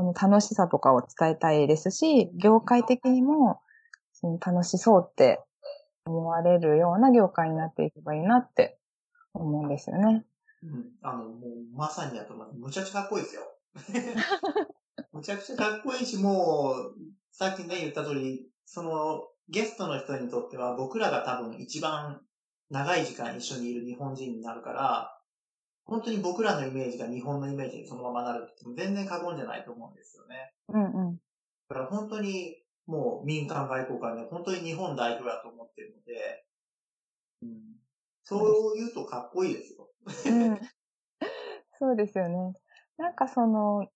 [0.00, 3.60] その楽しさとかを伝えたいですし、業界的にも、
[4.14, 5.40] その楽しそうって
[6.06, 8.78] 思われるような業界になっていけばいいなって
[9.34, 10.24] 思うんですよね。
[10.62, 12.54] うん、あの、もうまさにやと思う。
[12.54, 13.42] むちゃくちゃかっこいいですよ。
[15.12, 16.94] むちゃくちゃかっこいいし、もう、
[17.30, 22.22] さっきね、言った通り、その、ゲストの人にとっては僕らが多分一番
[22.70, 25.19] 長い時間一緒にいる日本人になるから、
[25.90, 30.54] 本当に僕らのイメージが日本のイメージにそのままなるって全然過言じゃないと思うんですよね。
[30.68, 31.16] うんうん。
[31.68, 36.44] だから本当にもう民間外交官で本当に日本代表だと思ってるので、
[37.42, 37.58] うん、
[38.22, 39.88] そう言うとかっこいいですよ。
[40.32, 40.60] うん、
[41.80, 42.54] そうですよね。
[42.96, 43.88] なんかその、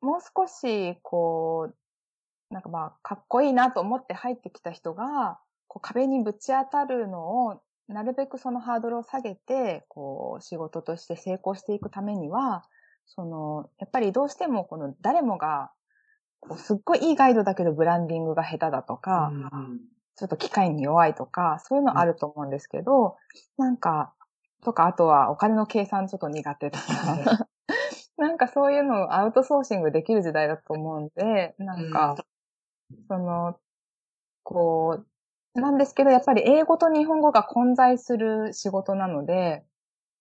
[0.00, 5.38] もう少し、こう、なんかまあ、かっこいいなと思って入ってきた人が、
[5.68, 7.62] こう壁にぶち当たるのを、
[7.92, 12.64] なるべくそのハードルを下げて、こう、仕事として成功していくためには、
[13.06, 15.70] その、やっぱりどうしてもこの誰もが、
[16.40, 19.80] こうすっごいいいガイドだけどブランディングが下手だとか、うんうん。
[20.16, 23.16] ちょっと機械に弱いとか、そういうのあると思うんですけど、
[23.56, 24.12] なんか、
[24.62, 27.48] とか、あとはお金の計算ちょっと苦手とか、
[28.18, 32.16] なんかそういうのをアウトソーシングできる時代だと思うんで、なんか、
[33.08, 33.58] その、
[34.42, 35.06] こう、
[35.54, 39.64] なんですけど、やっぱり英語と日本語が混在する仕事なので、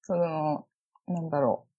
[0.02, 0.66] その、
[1.08, 1.72] なんだろう。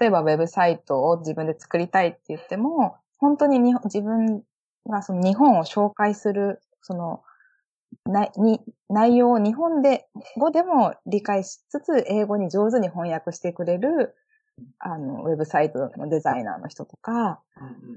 [0.00, 4.42] 例えばウェブサイトを自分で作りたいって言っても、本当に日本自分
[4.88, 7.22] がその日本を紹介する、その、
[8.06, 14.14] なに内容を日本で、語でも理解しつつ、英語に上手に翻訳してくれる、
[14.78, 17.40] あの、ウェブサイトのデザイナーの人とか、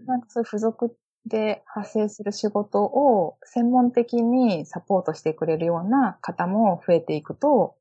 [0.06, 7.76] なんかそういう付属で発生する仕事を専門的にサポートしてくれるような方も増えていくと、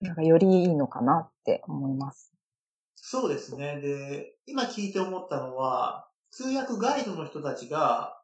[0.00, 2.32] なんかよりいいのかなって思います。
[2.94, 3.80] そうですね。
[3.80, 8.20] で、今聞いて思ったのは、通訳ガイドの人たちが、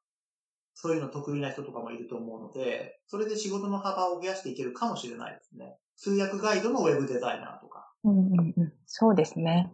[0.74, 5.76] そういうの得意な人とかもいると思うので、それで仕事の幅を増やしていけるかもしれないですね。
[5.96, 7.92] 通訳ガイドのウェブデザイナーとか。
[8.04, 9.72] うんうんうん、そうですね。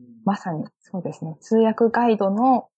[0.00, 1.36] うんまさにそうですね。
[1.40, 2.68] 通訳ガイドの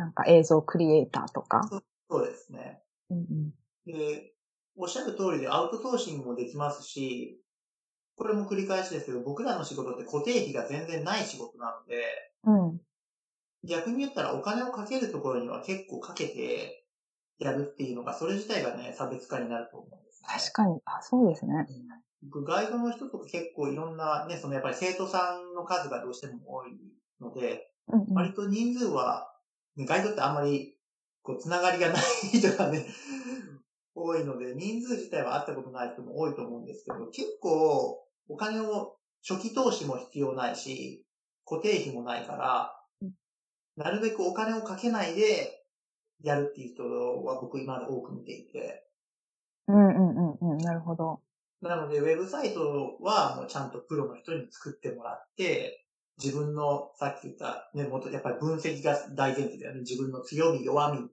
[0.00, 1.68] なんか映像クリエイターとか。
[2.10, 2.82] そうですね。
[3.10, 3.54] うんうん
[3.86, 4.34] で、
[4.76, 7.40] おっしゃる通りでアウトソーシングもできますし、
[8.16, 12.04] これも繰り返しですけど、僕らの仕事って固定費が全然ない仕事なので、
[12.44, 12.80] うん
[13.62, 16.86] 逆に言ったらお金をかけるところには結構かけて
[17.38, 20.28] やるっていうのが、それ自体がね、差別化になると思うんです、ね。
[20.28, 20.80] 確かに。
[20.86, 21.66] あ、そうですね。
[22.22, 26.78] 僕、ガイドの人とか結構いろんなね、そのやっぱり生徒さんの数がどうしても多い
[27.20, 29.29] ので、うんうん割と人数は、ね
[29.86, 30.76] ガイドってあんまり、
[31.22, 32.02] こう、つながりがない
[32.32, 32.86] 人がね、
[33.94, 38.96] 多いので、人数自体は会ったことない人も多いと思うんですけど、結構、お金を、
[39.28, 41.04] 初期投資も必要ないし、
[41.44, 43.12] 固定費もないからうん、
[43.76, 45.60] なるべくお金をかけないで、
[46.22, 46.84] やるっていう人
[47.24, 48.86] は僕今まで多く見ていて、
[49.68, 50.58] うんうんうんうん。
[50.58, 51.20] なるほど。
[51.62, 55.84] なので、ウェブサイトはもうちゃんとプロの人に作ってもらって、
[56.22, 59.80] 自分の、さっき言った、ね、もっとやっぱり分析が大前提だよね。
[59.80, 61.08] 自分の強み、弱み、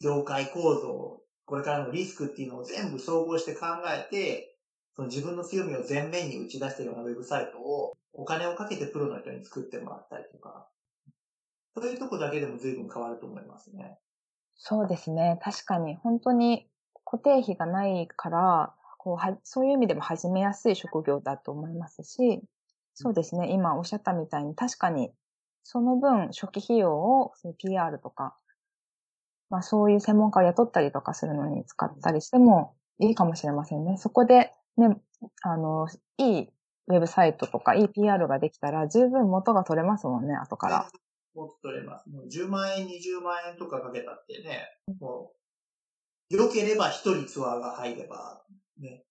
[0.00, 4.56] 業界構造、これからのリスクっていうのを全部総合して考えて、
[4.94, 10.68] その自分の強みを前面に打ち出してるようなウェブサイトをお金をかけてプロの人に作ってもらったりとか、
[11.74, 13.98] そういうとこだけでも随分変わると思いますね。
[14.54, 15.38] そうですね。
[15.42, 16.68] 確かに、本当に
[17.04, 22.42] 固定費がないから、こうはそういう意味でも始めやすい職業だと思いますし、
[22.94, 23.50] そうですね。
[23.52, 25.12] 今おっしゃったみたいに、確かに、
[25.62, 28.36] その分、初期費用を、そういう PR とか、
[29.50, 33.96] まあそういう専門家を雇ったりとかするのに使ったりしてもいいかもしれませんね。
[33.98, 34.96] そこで、ね、
[35.42, 35.88] あの、
[36.18, 36.48] いい
[36.88, 40.90] ウェブサイトとか、いい PR ができたら、十分元が取れますもんね、後から。
[41.34, 42.08] もっと取れます。
[42.10, 44.68] もう10万円、20万円とかかけたってね、
[45.00, 45.32] も
[46.30, 48.42] う、良ければ一人ツアーが入れば、
[48.78, 49.04] ね。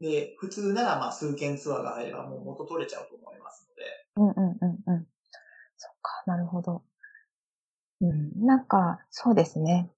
[0.00, 3.68] で、普通ならまあ数件ツアーが入ればもう元取れちゃうと思います
[4.16, 4.34] ので。
[4.36, 5.06] うんうんうんうん。
[5.76, 6.82] そっか、なるほど。
[8.00, 9.90] うん、なんか、そうですね。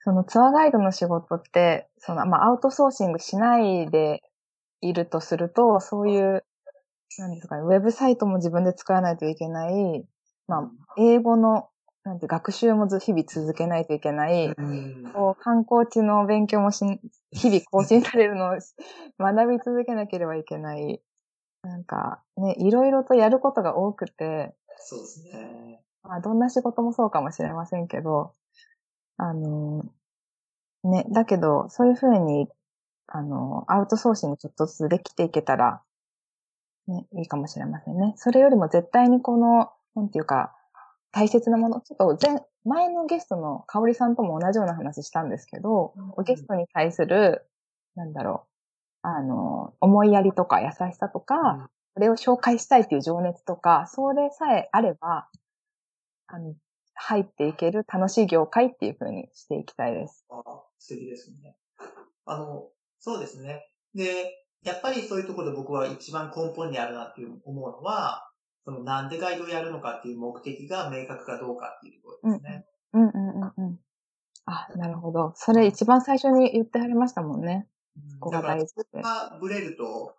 [0.00, 4.22] そのツアーガイドの仕事って、その、まあ、アウトソーシングしないで
[4.80, 6.44] いるとすると、そういう、
[7.18, 10.06] なんですかね、ウェブサイトも自分で作らないといけない、
[10.46, 11.70] まあ、英語の、
[12.06, 14.94] なんて、学習もず日々続けないといけない、うん。
[15.12, 17.00] こう観光地の勉強もしん、
[17.32, 18.58] 日々更新されるのを
[19.18, 21.02] 学び続けなければいけない。
[21.62, 25.82] なんかね、いろいろとやることが多くて、そうですね。
[26.04, 28.34] まあどんな仕事もそうかもしれませんけど、
[29.16, 29.84] あの、
[30.84, 32.48] ね、だけど、そういうふうに、
[33.08, 35.82] あの、アウトソーシングちょっとずつできていけたら、
[36.86, 38.14] ね、いいかもしれませんね。
[38.16, 40.55] それよりも絶対にこの、なんていうか、
[41.16, 47.46] 大切なもの、ちょっと前、前のゲストの香織さんとも同じような話したんですけど、うんゲストに対する、
[47.94, 48.46] なんだろ
[49.02, 55.30] う、あの、思いやりとか優しさとか、うんそれを紹介したいっていう情熱とか、それさえあれば、
[56.26, 56.54] あの、
[56.92, 60.26] 入っていける楽しい業界っていう風にしていきたいです。
[60.28, 60.42] あ
[60.78, 61.56] 素敵ですね。
[62.26, 63.70] あの、そうですね。
[63.94, 68.30] で、やっぱりそういうところで僕は一番根本にあるなっていう思うのは、
[68.66, 72.66] そのなんでガイドをやるのかっていう目的が明確かどうかっていうところですね。
[72.92, 73.78] うんうんうんうん。
[74.44, 75.32] あ、なるほど。
[75.36, 77.68] それ一番最初に言ってはりましたもんね。
[78.18, 79.00] ここが大事って。
[79.00, 80.16] がブレると、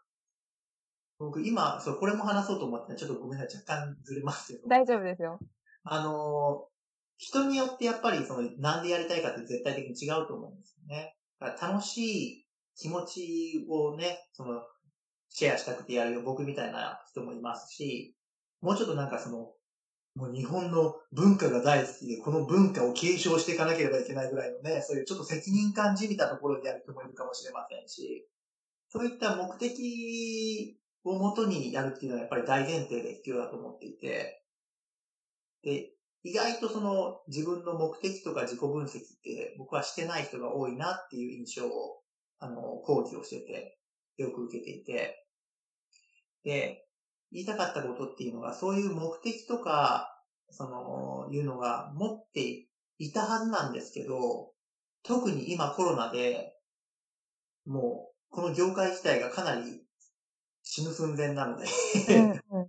[1.20, 4.68] 僕今、そう、これも話そうと思って、ちょっとごめんなさい、若干ずれますけど。
[4.70, 5.40] 大丈夫ですよ。
[5.84, 6.68] あの、
[7.18, 11.16] 人によってやっぱりその、なんでやりたいかって絶対的に違うと思うんですよね。
[11.40, 14.62] だから楽しい気持ちをね、その、
[15.30, 18.17] シェアしたくてやるよ、僕みたいな人もいますし、
[18.62, 19.54] もうちょっとなんかその、
[20.16, 28.28] もう日本の文化が大好きで、この文化を継承していかなければいけないぐらいのね、そういうちょっと責任感じみたところでやる人もいるかもしれませんし、
[28.90, 34.44] そういった目的をもとにやるっていうのはやっぱり大前提で必要だと思っていて、
[35.62, 35.92] で、
[36.24, 42.02] 意外とその自分の目的とか自己分析って僕はしてない人が多いなっていう印象を、
[42.40, 43.78] あの、講義をしてて、
[44.18, 45.28] よく受けていて、
[46.44, 46.87] で、
[47.32, 50.14] 言いたかったことっていうのが、そういう目的とか、
[50.50, 52.68] その、いうのが持って
[53.00, 54.52] いたはずなんですけど、
[55.04, 56.54] 特に今コロナで、
[57.66, 59.82] もう、この業界自体がかなり
[60.64, 61.66] 死ぬ寸前なので。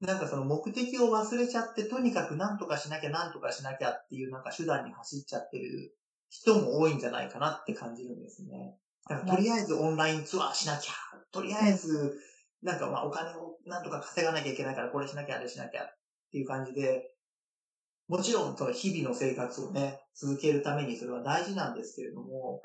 [0.00, 5.96] なんかその目的を忘れちゃって、とにかく何とかしなきゃ何とかしなきゃっていうなんか手段に走っちゃってる
[6.28, 8.76] 人も多いんじゃないかなって感じるんですね。
[9.08, 10.92] だからとりあえずオンラインツアーしなきゃ、
[11.30, 12.18] とりあえず、
[12.62, 15.86] なんかまあお金をなんとか稼がなきゃいけないからこれしなきゃあれしなきゃっ
[16.30, 17.12] ていう感じで、
[18.08, 22.60] もちろんその日々の生活をね、続けるためにそれは大事なんですけれども、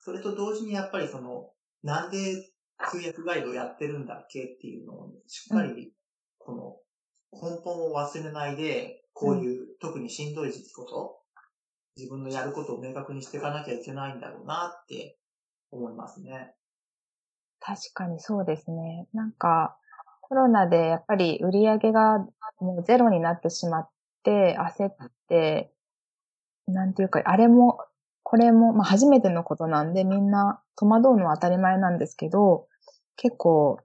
[0.00, 1.50] それと同時にやっぱりその、
[1.82, 2.50] なんで
[2.90, 5.92] 通訳ガイドをやってるんだっけっていうのをしっかり、
[6.38, 6.76] この
[7.32, 11.20] 根本を忘れないで、こういう、特にしんどい時期こそ、
[11.96, 15.18] 自分のやることを明確にしていかなきゃいけないんだろうなって
[15.70, 16.54] 思いますね。
[17.66, 19.06] 確かにそうですね。
[19.14, 19.78] なんか、
[20.20, 22.18] コロナでやっぱり売り上げが
[22.60, 23.88] もうゼロになってしまっ
[24.22, 24.96] て、焦っ
[25.28, 25.72] て、
[26.66, 27.78] なんていうか、あれも、
[28.22, 32.68] これも、まあ初めてのことなんでみんな戸惑うのは当たり前なんですけど、
[33.16, 33.78] 結構、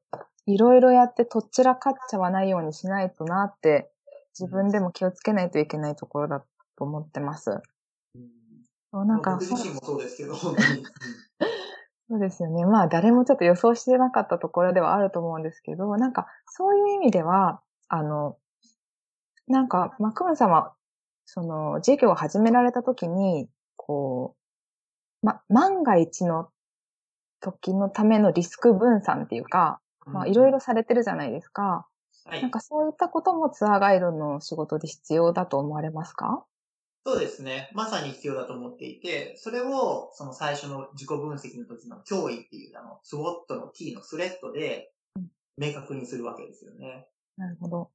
[0.45, 3.89] いろいろやってとっちらかっちゃわないようにしないとなって、
[4.37, 6.43] 自分でも気をつけないといけないところだ
[6.77, 7.51] と思ってます。
[7.51, 8.29] うん
[8.91, 10.83] そうなんか、僕自身もそうですけど、本当に。
[12.09, 12.65] そうですよね。
[12.65, 18.37] まあ誰もちょっと予想してなかったところではあると思うんですけど、なんかそういう意味では、あの、
[19.47, 20.73] なんかマクーンさんは
[21.25, 24.35] その、事業を始められた時に、こ
[25.23, 26.49] う、ま、万が一の
[27.41, 29.81] 時のためのリスク分散っていうか、
[30.11, 31.87] まあ、いろいろされてるじゃないですか。
[32.25, 36.45] はいなんかそういったこともツアーガイドの仕事で必要だと思われますか？
[37.05, 37.69] そうですね。
[37.73, 45.27] まさに必要だと思っていて、それを、その最初の自己分析の時の脅威っていう、あの、スウォットの T のスレッドでうん、
[45.57, 47.07] 明確にするわけですよね。
[47.37, 47.91] なるほど。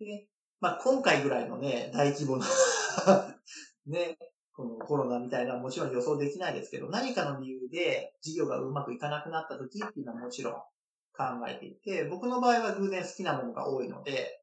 [0.00, 0.26] で、
[0.60, 2.46] まあ、今回ぐらいのね、大規模な
[3.86, 4.18] ね、
[4.52, 14.41] このコロナみたいなもちろん予想できないですけど、何かの理由で事業がうまくいかなくなった時っていうのはもちろん考えていて、僕の場合は偶然好きなものが多いので、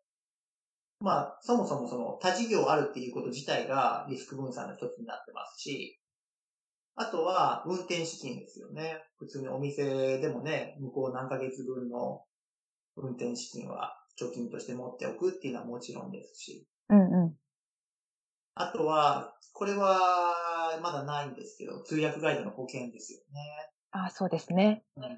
[1.02, 6.00] まあ、そもそもその他事業あるっていうこと自体がリスク分散の一つになってますし、
[6.96, 9.02] あとは運転資金ですよね。
[9.18, 12.24] 普通にお店でもね、向こう何ヶ月分の
[12.98, 17.34] 運転資金は貯金として持っておくっていうのはもちろんですし、うんうん。
[18.56, 23.20] あとは、これはまだないんですけど、通訳ガイドの保険ですよ
[23.92, 24.84] あ、そうですね。
[24.98, 25.18] ね。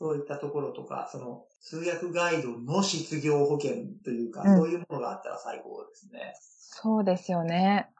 [0.00, 6.34] そういったところとか、その通訳ガイドの失業保険というか、うんそういうものがあったら最高ですね。
[6.40, 7.90] そうですよね。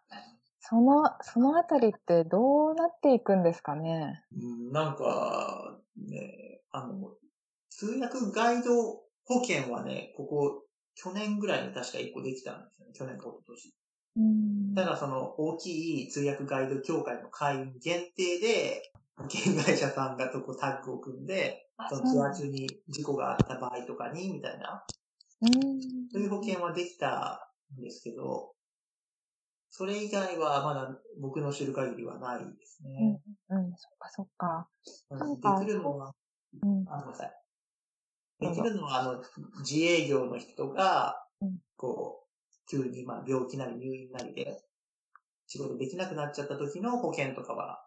[0.60, 4.24] その、そのあたりってどうなっていくんですかね？
[4.34, 5.78] うん、なんか、
[6.08, 7.10] ね、あの、
[7.68, 12.92] 通訳ガイド保険はね、ここ、去年ぐらいに確か1個できたんですよね。
[12.94, 13.74] 去年か一昨年。
[14.16, 24.84] うんただその大きい通訳ガイド協会の会員限定で、保険会社さんがとこタッグを組んで、そのツアー中に事故があった場合とかに、みたいな、
[25.42, 25.80] うん。
[26.12, 28.52] そういう保険はできたんですけど、
[29.70, 33.20] それ以外はまだ僕の知る限りはないですね。
[33.50, 34.68] うん、そっかそっか。
[35.10, 36.14] でかきるのは、
[36.62, 36.84] うん。
[36.88, 37.32] あ、ごめんなさい。
[38.40, 39.22] できるのは、あの、
[39.60, 44.62] 自営業の人がうん、こう、急に、まあ、病気なり入院なりで、
[45.46, 47.84] 仕事できなくなっちゃった時の保険とかは、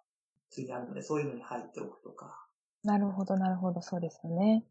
[0.49, 2.42] 普通にあるので、そういうのに入っておくとか。
[2.83, 4.63] なるほど、なるほど、そうですよね。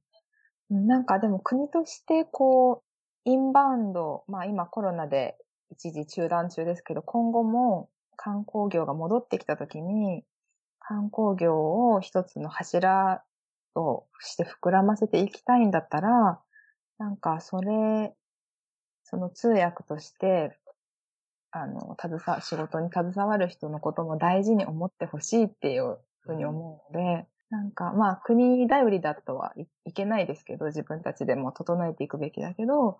[0.70, 2.82] うんなんかでも国としてこ
[3.26, 5.36] う、インバウンド、まあ今コロナで
[5.70, 10.24] 一時中断中ですけど、今後も観光業が戻ってきたときに、
[10.80, 13.24] 観光業を一つの柱
[13.74, 16.40] として膨らませていきたいんだったら、
[16.98, 18.14] なんかそれ、
[19.04, 20.58] その通訳として、
[21.52, 32.98] あの、携わ、仕事に携わる人のことも大事に思ってほしいっていうふうに思うので、なんかまあ国頼りだとはい、いけないですけど、自分たちでも整えていくべきだけど、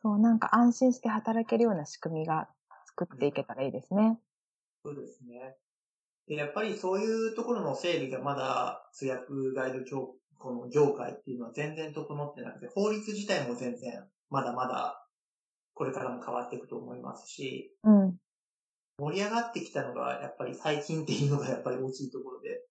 [0.00, 2.48] そうなんか安心して働けるような仕組みが
[2.86, 4.20] 作っていけたらいいですね。
[4.84, 5.56] そうですね。
[6.28, 9.24] で、やっぱりそういうところの整備がまだ、通訳
[9.56, 15.04] ガイド業、この業界っていうのは全然整ってなくて、法律自体も全然、まだまだ、
[15.74, 18.16] これからも変わっていくと思いますし、うん。
[18.98, 22.62] 盛り上がってきたのが、やっぱり最近っていうのがやっぱり大きいところで、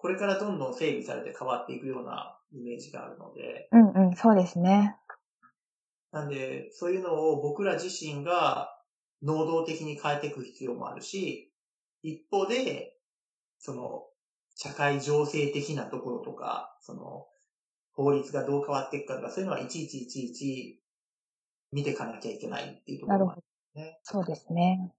[0.00, 4.96] これからどんどん整備されて変わっていくようなイメージがあるので、うんうん、そうですね。
[6.10, 8.74] なんで、そういうのを僕ら自身が
[9.22, 11.52] 能動的に変えていく必要もあるし、
[12.02, 12.96] 一方で、
[13.58, 14.06] その、
[14.54, 17.26] 社会情勢的なところとか、その、
[17.92, 20.82] 法律がどう変わっていくかとか、そういうのはいちいちいちいち
[21.72, 23.42] 見ていかなきゃいけないっていうところもある。
[23.74, 24.92] ねそうですね。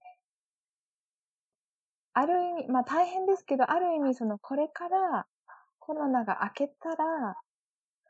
[2.14, 5.26] ある意味、まあ大変ですけど、ある意味そのこれから
[5.78, 7.36] コロナが明けたら、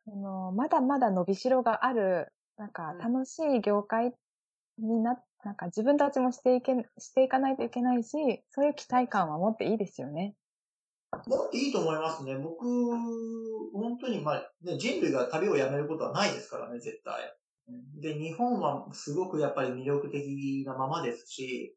[0.05, 4.12] そのまだまだ伸びしろがある、なんか楽しい業界
[4.78, 10.34] にな、なんか自分たちもしていけ、していかないといけないし、そういう期待感は持っていいですよね。
[11.26, 12.36] もっといいと思いますね。
[12.38, 12.64] 僕、
[13.72, 17.36] 本当に、まあ、ね、人類が旅をやめることはないですからね、絶対。
[18.00, 21.76] で、日本はすごくやっぱり魅力的なままですし、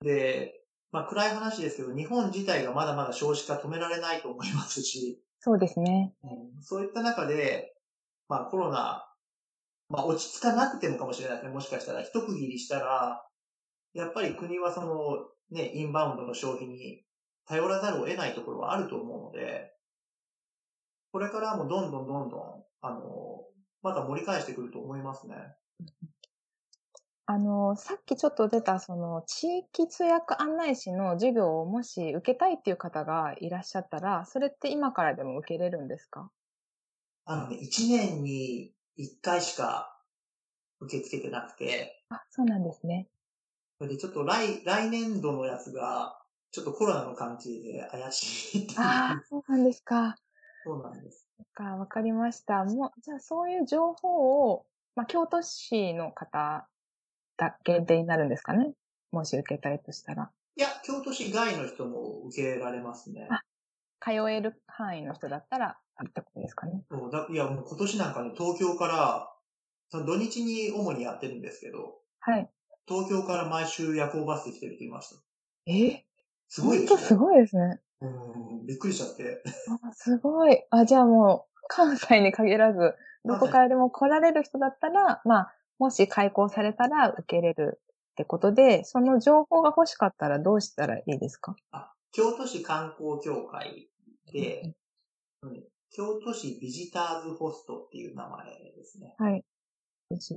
[0.00, 0.65] で、
[0.96, 6.14] まあ暗い話ですけど、日本自体がまだまだ少子化止められないと思いますし、そうですね。
[6.62, 7.74] そういった中で、
[8.30, 9.06] まあコロナ、
[9.90, 11.52] まあ落ち着かなくてもかもしれないですね。
[11.52, 13.22] もしかしたら一区切りしたら、
[13.92, 17.04] やっぱり国はそのね、インバウンドの消費に
[17.46, 19.74] 頼らざるを得ないところはあると思うので、
[21.12, 22.40] これからもどんどんどんどん、
[22.80, 23.44] あの、
[23.82, 25.36] また盛り返してくると思いますね。
[27.28, 36.30] あの、さっきちょっと出た、その、地域通訳案内士の授業をもし受けたいっていう方がいらっしゃったら、それって今からでも受けれるんですか？
[37.24, 40.00] あのね、1年に1回しか
[40.80, 43.08] 受け付けてなくて、あ、そうなんですね。
[43.78, 46.22] それでちょっと来、来年度のやつが、
[46.52, 48.80] ちょっとコロナの関係で怪しいっていう。
[48.80, 50.16] ああ、そうなんですか。
[50.64, 51.26] そうなんです。
[51.54, 52.64] か、わかりました。
[52.64, 56.68] もう、じゃあそういう情報を、まあ、京都市の方
[57.36, 58.72] だ限定になるんですかね？
[59.12, 60.30] もし受けたいとしたら。
[60.56, 63.28] いや、京都市外の人も受けられますね。
[63.30, 63.42] あ
[64.00, 66.84] 通える範囲の人だったら、あってことですかね。
[66.90, 69.32] そうだいや、もう今年なんかね、東京から、
[69.88, 72.48] その土日に主にやってるんですけど、はい。
[72.86, 75.16] 東京から毎週夜行バスで来てる人いました。
[75.66, 76.04] え？
[76.48, 77.80] すごいでしょほんとすごいですね。
[78.00, 78.06] う
[78.62, 79.42] ん、びっくりしちゃって。
[79.82, 80.62] あすごい。
[80.70, 87.80] あ、じゃあもう、関西に限らず、どこからでも来られる人だったら、まあ、もし開講されたら受けれる
[88.12, 91.54] ってことで、その情報が欲しかったらどうしたらいいですか？
[91.70, 93.88] あ、京都市観光協会
[94.32, 94.62] で、
[95.42, 98.44] うん京都市ビジターズホストっていう名前
[98.76, 99.14] ですね。
[99.18, 99.44] はい。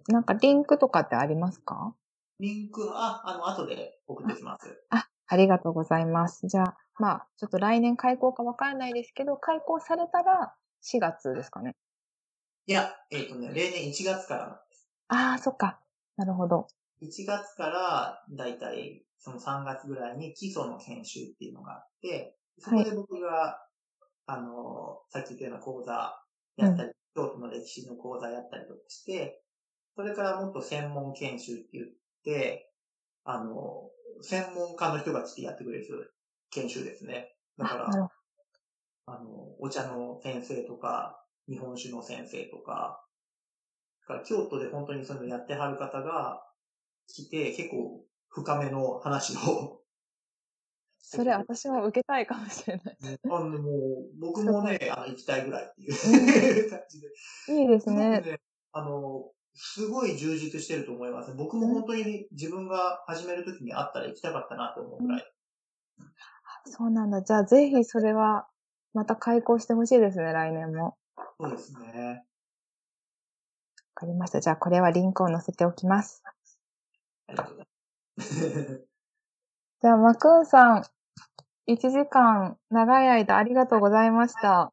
[0.07, 1.95] なんかリンクとかってありますか？
[2.39, 4.81] リンク、あ、あの、後で送ってきます。
[4.89, 6.47] あ、ありがとうございます。
[6.47, 11.75] じゃあ、まあ、ちょっと来年開講かわからないですけど、開講されたら4月ですかね。
[12.67, 14.63] いや、えっ、とね、例年1月から。
[15.09, 15.79] ああ、そっか。
[16.15, 16.67] なるほど。
[17.01, 23.59] 1月から、だいたいその3月ぐらいに基礎の研修っていうのがあって、そこで僕が、
[24.25, 26.15] あの、さっき言ったような講座
[26.57, 29.41] やったり、京都の歴史の講座やったりとかして、
[29.95, 31.87] それからもっと専門研修って言っ
[32.23, 32.71] て、
[33.25, 33.89] あの、
[34.21, 36.13] 専門家の人が来てやってくれる
[36.51, 37.35] 研修ですね。
[37.57, 38.09] だから、
[39.05, 43.08] あの、お茶の先生とか、日本酒の先生とか、だ
[44.09, 46.41] から京都で本当にそういうのやってはる方が
[47.07, 49.81] 来て、結構深めの話を。
[51.01, 52.97] それ私も受けたいかもしれない。
[53.23, 55.89] あのもう、僕もね、あの、行きたいぐらいっていう
[56.69, 57.07] 感じで。
[57.61, 58.21] いいですね。
[58.21, 58.39] ね、
[58.73, 61.33] あの、すごい充実してると思います。
[61.33, 65.33] 僕も本当に自分が始めるときにあったら行きたかったなと思うぐらい。
[66.65, 67.23] そうなんだ。
[67.23, 68.47] じゃあぜひそれは
[68.93, 70.97] また開講してほしいですね、来年も。
[71.15, 72.28] わそうですね。
[73.99, 74.39] かりました。
[74.39, 76.23] じゃあこれはリンクを載せておきます。
[79.81, 80.83] じゃあ、マクーンさん、
[81.67, 84.71] 1時間長い間ありがとうございました。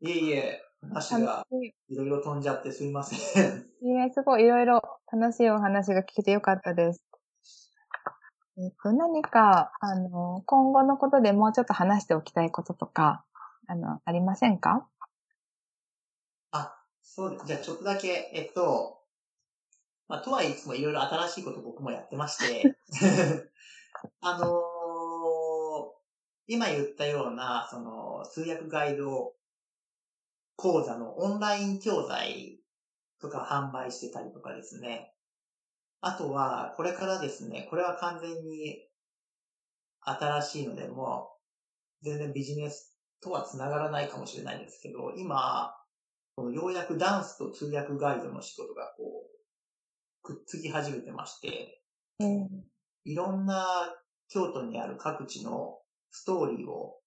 [0.00, 3.18] いえいえ、話楽がしいろいろ飛んじゃってすいません。
[3.80, 3.88] い。
[3.88, 7.04] いいね、すごいいろいろ楽しいお話が聞けてよかったです。
[8.56, 13.24] えっと、何か、あの、今後のことでもうちょっと話しておきたいこととか、
[13.66, 14.86] あの、ありませんか？
[14.93, 14.93] あ、
[17.14, 17.46] そうです。
[17.46, 18.98] じゃあちょっとだけ、えっと、
[20.08, 22.76] まあ、とはいつもいろいろ新しいこと僕もやってまして、
[24.20, 24.64] あのー
[26.46, 29.32] 今言ったような、その、通訳ガイド
[30.56, 32.60] 講座のオンライン教材
[33.18, 35.14] とか販売してたりとかですね。
[36.02, 38.86] あとは、これからですね、これは完全に
[40.00, 41.30] 新しいので、も、
[42.02, 45.74] 全然ビジネスとは繋がらないかもしれないんですけど、今、
[46.36, 51.82] ようやくダンスと通訳ガイドの仕事がこう、くっつき始めてまして、
[52.20, 52.46] えー
[53.06, 53.66] いろんな
[54.28, 55.78] 京都にある各地の
[56.10, 57.00] ストーリーを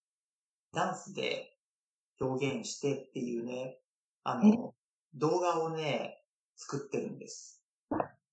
[0.71, 1.57] ダンスで
[2.21, 3.80] 表現してっていうね、
[4.23, 4.51] あえ？
[4.51, 4.75] の、
[5.15, 6.21] 動画をね、
[6.55, 7.63] 作ってるんです。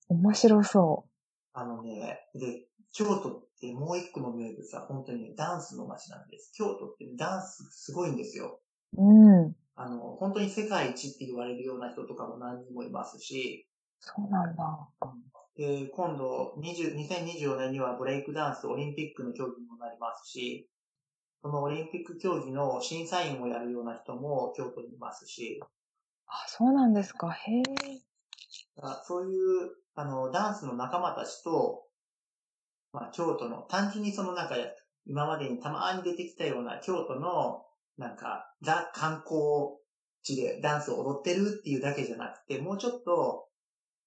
[0.08, 1.06] 面白そ
[1.54, 6.52] あのね、で、京都ってもう一個の名物は本当にね、ダンスの街なんです。
[6.54, 8.60] 京都ってダンスすごいんですよ。
[8.92, 9.02] う。
[9.02, 9.56] うん。
[9.76, 13.66] あの、本当に世界一って言われるような人とかも何人もいますし、
[13.98, 14.88] そうなんだ。
[15.56, 20.68] で、今度、20 2024年にはブレイクダンスオリンピックの競技にもなりますし、
[21.42, 25.60] そのオリンピック競技の審査員をやるような人も京都にいますし、
[26.26, 27.30] あ、そうなんですか。
[27.30, 27.62] へえ。
[28.80, 31.86] あそういう、あの、ダンスの仲間たちと、
[32.92, 34.56] まあ、京都の、単純にそのなんか、
[35.06, 37.66] 今までにたまに出てきたような京都の、
[37.96, 39.78] なんか、ザ観光
[40.22, 43.48] 地でダンスを踊ってるっていうだけじゃなくて、もうちょっと、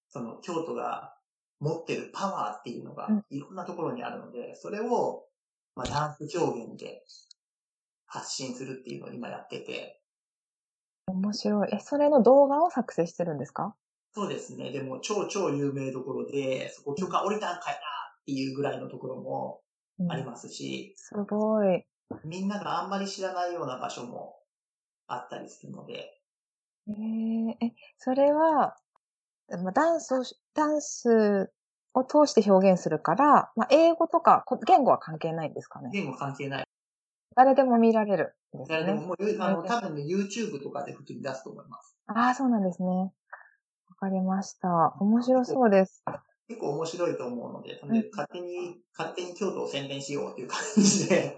[0.09, 1.15] その京都が
[1.59, 5.25] 持ってるパワーっていうのがうんいろんなところにあるので、それを、
[5.75, 7.03] まあ、ダンス表現で
[8.05, 10.01] 発信するっていうのを今やってて、
[11.07, 11.69] 面白い。
[11.73, 13.75] え、それの動画を作成してるんですか？
[14.13, 14.71] そうですね。
[14.71, 19.61] でも、超超有名どころで、そこ許可降りたんかいなっていうぐらいのところも
[19.99, 21.85] うんありますし、すごい。
[22.24, 24.39] みんながあんまり知らないような場所も
[25.08, 26.22] あったりするので、
[26.88, 28.78] えー、え、それは、
[29.49, 31.51] まあダンスをし、ダンス
[31.93, 35.89] を通して表現するから、まあ、英語とかこ言語は関係ないんですかね？
[35.91, 36.68] 言語関係ない。
[37.36, 38.78] 誰でも見られるんですね。
[38.78, 41.95] 誰でももう、あの、多分ね、YouTube とかで普通に出すと思います。
[42.08, 42.88] ああ、そうなんですね。
[42.89, 43.12] わ
[43.99, 44.95] かりました。
[44.99, 46.03] 面白そうです。
[46.47, 51.37] 結構面白いと思うので、なのうんで勝手に、勝手に京都を宣伝しようっていう感じで。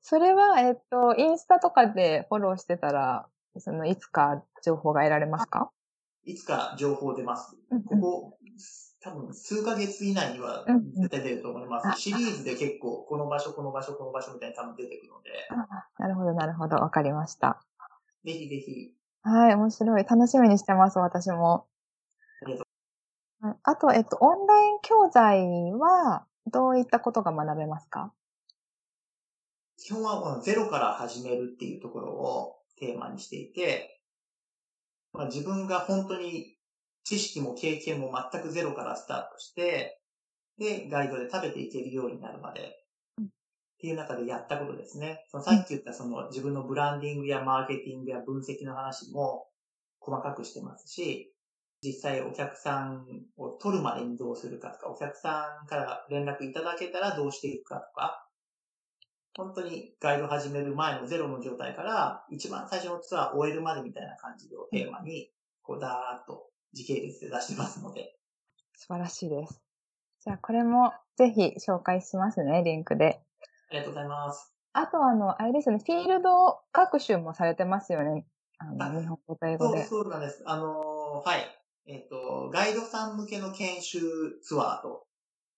[0.00, 3.28] それは、えっと、インスタとかでフォローしてたら、
[3.58, 5.70] その、いつか情報が得られますか？
[6.24, 7.56] いつか情報出ます。
[7.70, 7.96] うんうんこ
[8.32, 8.38] こ、
[9.00, 11.88] 多分数ヶ月以内にはうんうん絶対出ると思います。
[11.88, 15.30] あシリーズで結構、この場所、この場所、この場所みたいに多分出てくるので、
[15.98, 16.76] なるほど、なるほど。
[16.76, 17.62] わかりました。
[18.24, 20.04] ぜひぜひ、はい、面白い。
[20.04, 21.66] 楽しみにしてます、私も。
[23.62, 28.12] あとえっと、オンライン教材は、どういったことが学べますか？
[29.76, 34.00] 基本はこのゼロから始めるっていうところをテーマにしていて、
[35.12, 36.56] まあ、自分が本当に
[37.02, 40.00] 知識も経験も全くゼロからスタートして、
[40.58, 42.60] で、ガイドで食べていけるようになるまで、
[43.20, 43.26] っ
[43.78, 45.26] ていう中でやったことですね。
[45.28, 49.48] そのさっき言ったその自分のブランディングやマーケティングや分析の話も
[50.00, 51.33] 細かくしてますし、
[51.84, 53.06] 実際お客さん
[53.36, 58.26] を取るまでにどうするかとか、お客さんから連絡いただけたらどうしていくかとか、
[59.36, 65.30] 本当にガイド始める前のゼロの状態から、一番最初のツアーを終えるまでみたいな感じをテーマに、
[65.62, 68.16] こう、だーっと時系列で出してますので、
[68.76, 69.60] 素晴らしいです。
[70.20, 73.20] じゃあ、これもぜひ紹介しますね、リンクで。
[73.70, 74.54] ありがとうございます。
[74.72, 78.24] あと、あの、あれですね、フィールド学習もされてますよね。
[78.58, 79.84] あの、あ日本語と英語そう、で。
[79.84, 80.42] そうなんです。
[80.46, 81.63] あのーはい。
[81.86, 84.00] えっ、と、ガイドさん向けの研修
[84.42, 85.06] ツアーと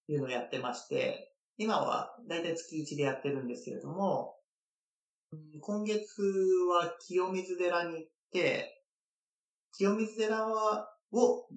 [0.09, 4.37] いうのをやってまして、今はだいたい月1でやってるんですけれども、
[5.61, 8.83] 今月は清水寺に行って、
[9.77, 11.49] 清水寺を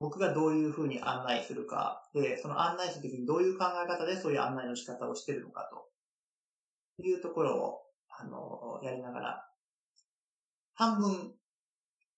[0.00, 5.68] 僕がどういうふうに案内するか、で、その案内するときにどういう考え方でそういう案内の仕方をしてるのか
[6.98, 9.46] というところを、あの、やりながら、
[10.74, 11.34] 半分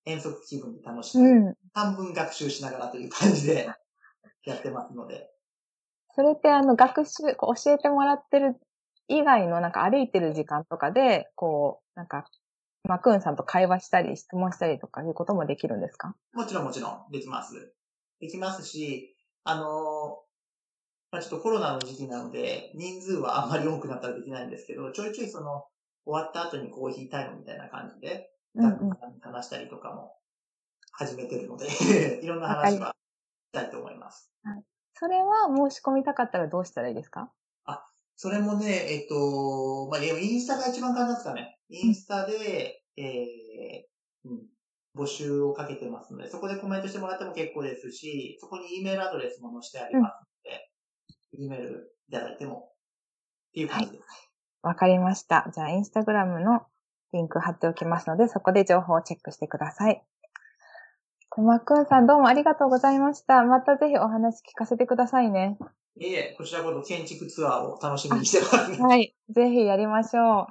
[0.04, 1.56] 遠足気分で楽しく、うん。
[1.72, 3.70] 半分学習しながらという感じで
[4.44, 5.30] やってますので、
[6.14, 8.56] それってあの、学習、こう教えてもらってる
[9.08, 12.26] 以外のなんか歩いてる時間とかで、こう、なんか、
[12.84, 16.14] マクーンさんと会話したり、質問したりとかいうこともできるんですか？
[16.34, 17.72] もちろんもちろんできます。
[18.20, 19.66] できますし、あのー
[21.12, 25.64] まあ、ちょっとコロナの時期なので、人数はあんまり多くなったらできないんですけど、ちょいちょいその、
[26.04, 28.90] 終わった後にコーヒータイムみたいな感じで、うんうん。
[29.20, 30.16] 話したりとかも
[30.92, 31.66] 始めてるので、
[32.22, 32.94] いろんな話は
[33.52, 34.30] したいと思います。
[34.94, 37.32] それは申し込みたかったらどうしたらいいですか？
[38.14, 41.58] それもね、えっと、まあ、インスタが一番簡単ですかね。
[41.70, 44.46] インスタで、えーうん、
[44.94, 50.70] 募集をかけてますので、そこでコメントしてもらっても結構ですし、そこに E メールアドレスも載せてありますので、
[51.32, 52.72] E メールいただいても、
[53.48, 54.04] っていう感じです。
[54.62, 55.50] わかりました。
[55.52, 56.64] じゃあ、インスタグラムの
[57.12, 60.04] リンク貼っておきますので、そこで情報をチェックしてください。
[61.38, 63.42] マクーンさんどうもありがとうございました。
[63.42, 65.56] またぜひお話聞かせてくださいね。
[65.98, 68.76] いえ、こちらこそ建築ツアーを楽しみにしてます。
[68.82, 69.14] はい。
[69.30, 70.46] ぜひやりましょう。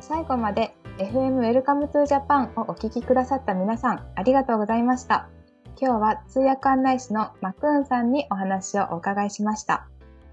[0.00, 5.28] 最後まで FM Welcome to Japan をお聞きくださった皆さん、ありがとうございました。
[5.78, 9.86] 今日は通訳案内士のマクーンさんにお話をお伺いしました。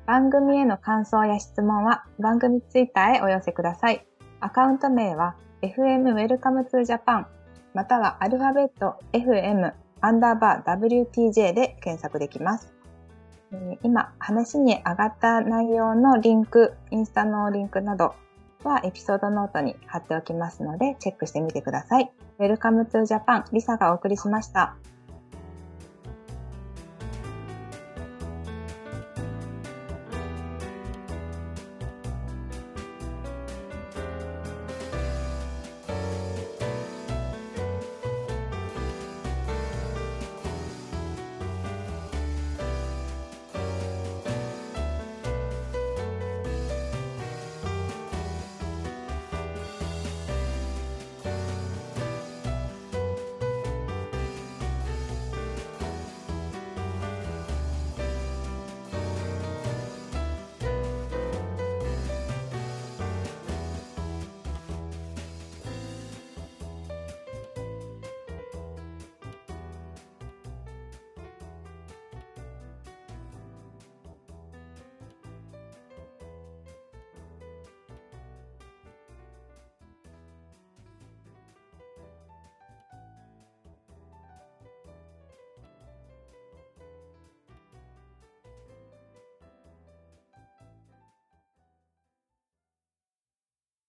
[0.06, 4.08] 番組への感想や質問は番組ツイッターへお寄せください。
[4.40, 7.26] アカウント名は FM Welcome to Japan
[7.74, 12.74] またはアルファベット FM アンダーバー WTJ で検索できます。
[13.84, 18.16] 今話に上がった内容のリンク、インスタのリンクなど
[18.64, 22.12] はエピソードノートに貼っておきますのでチェックしてみてください。
[22.40, 24.76] Welcome to Japan リサがお送りしました。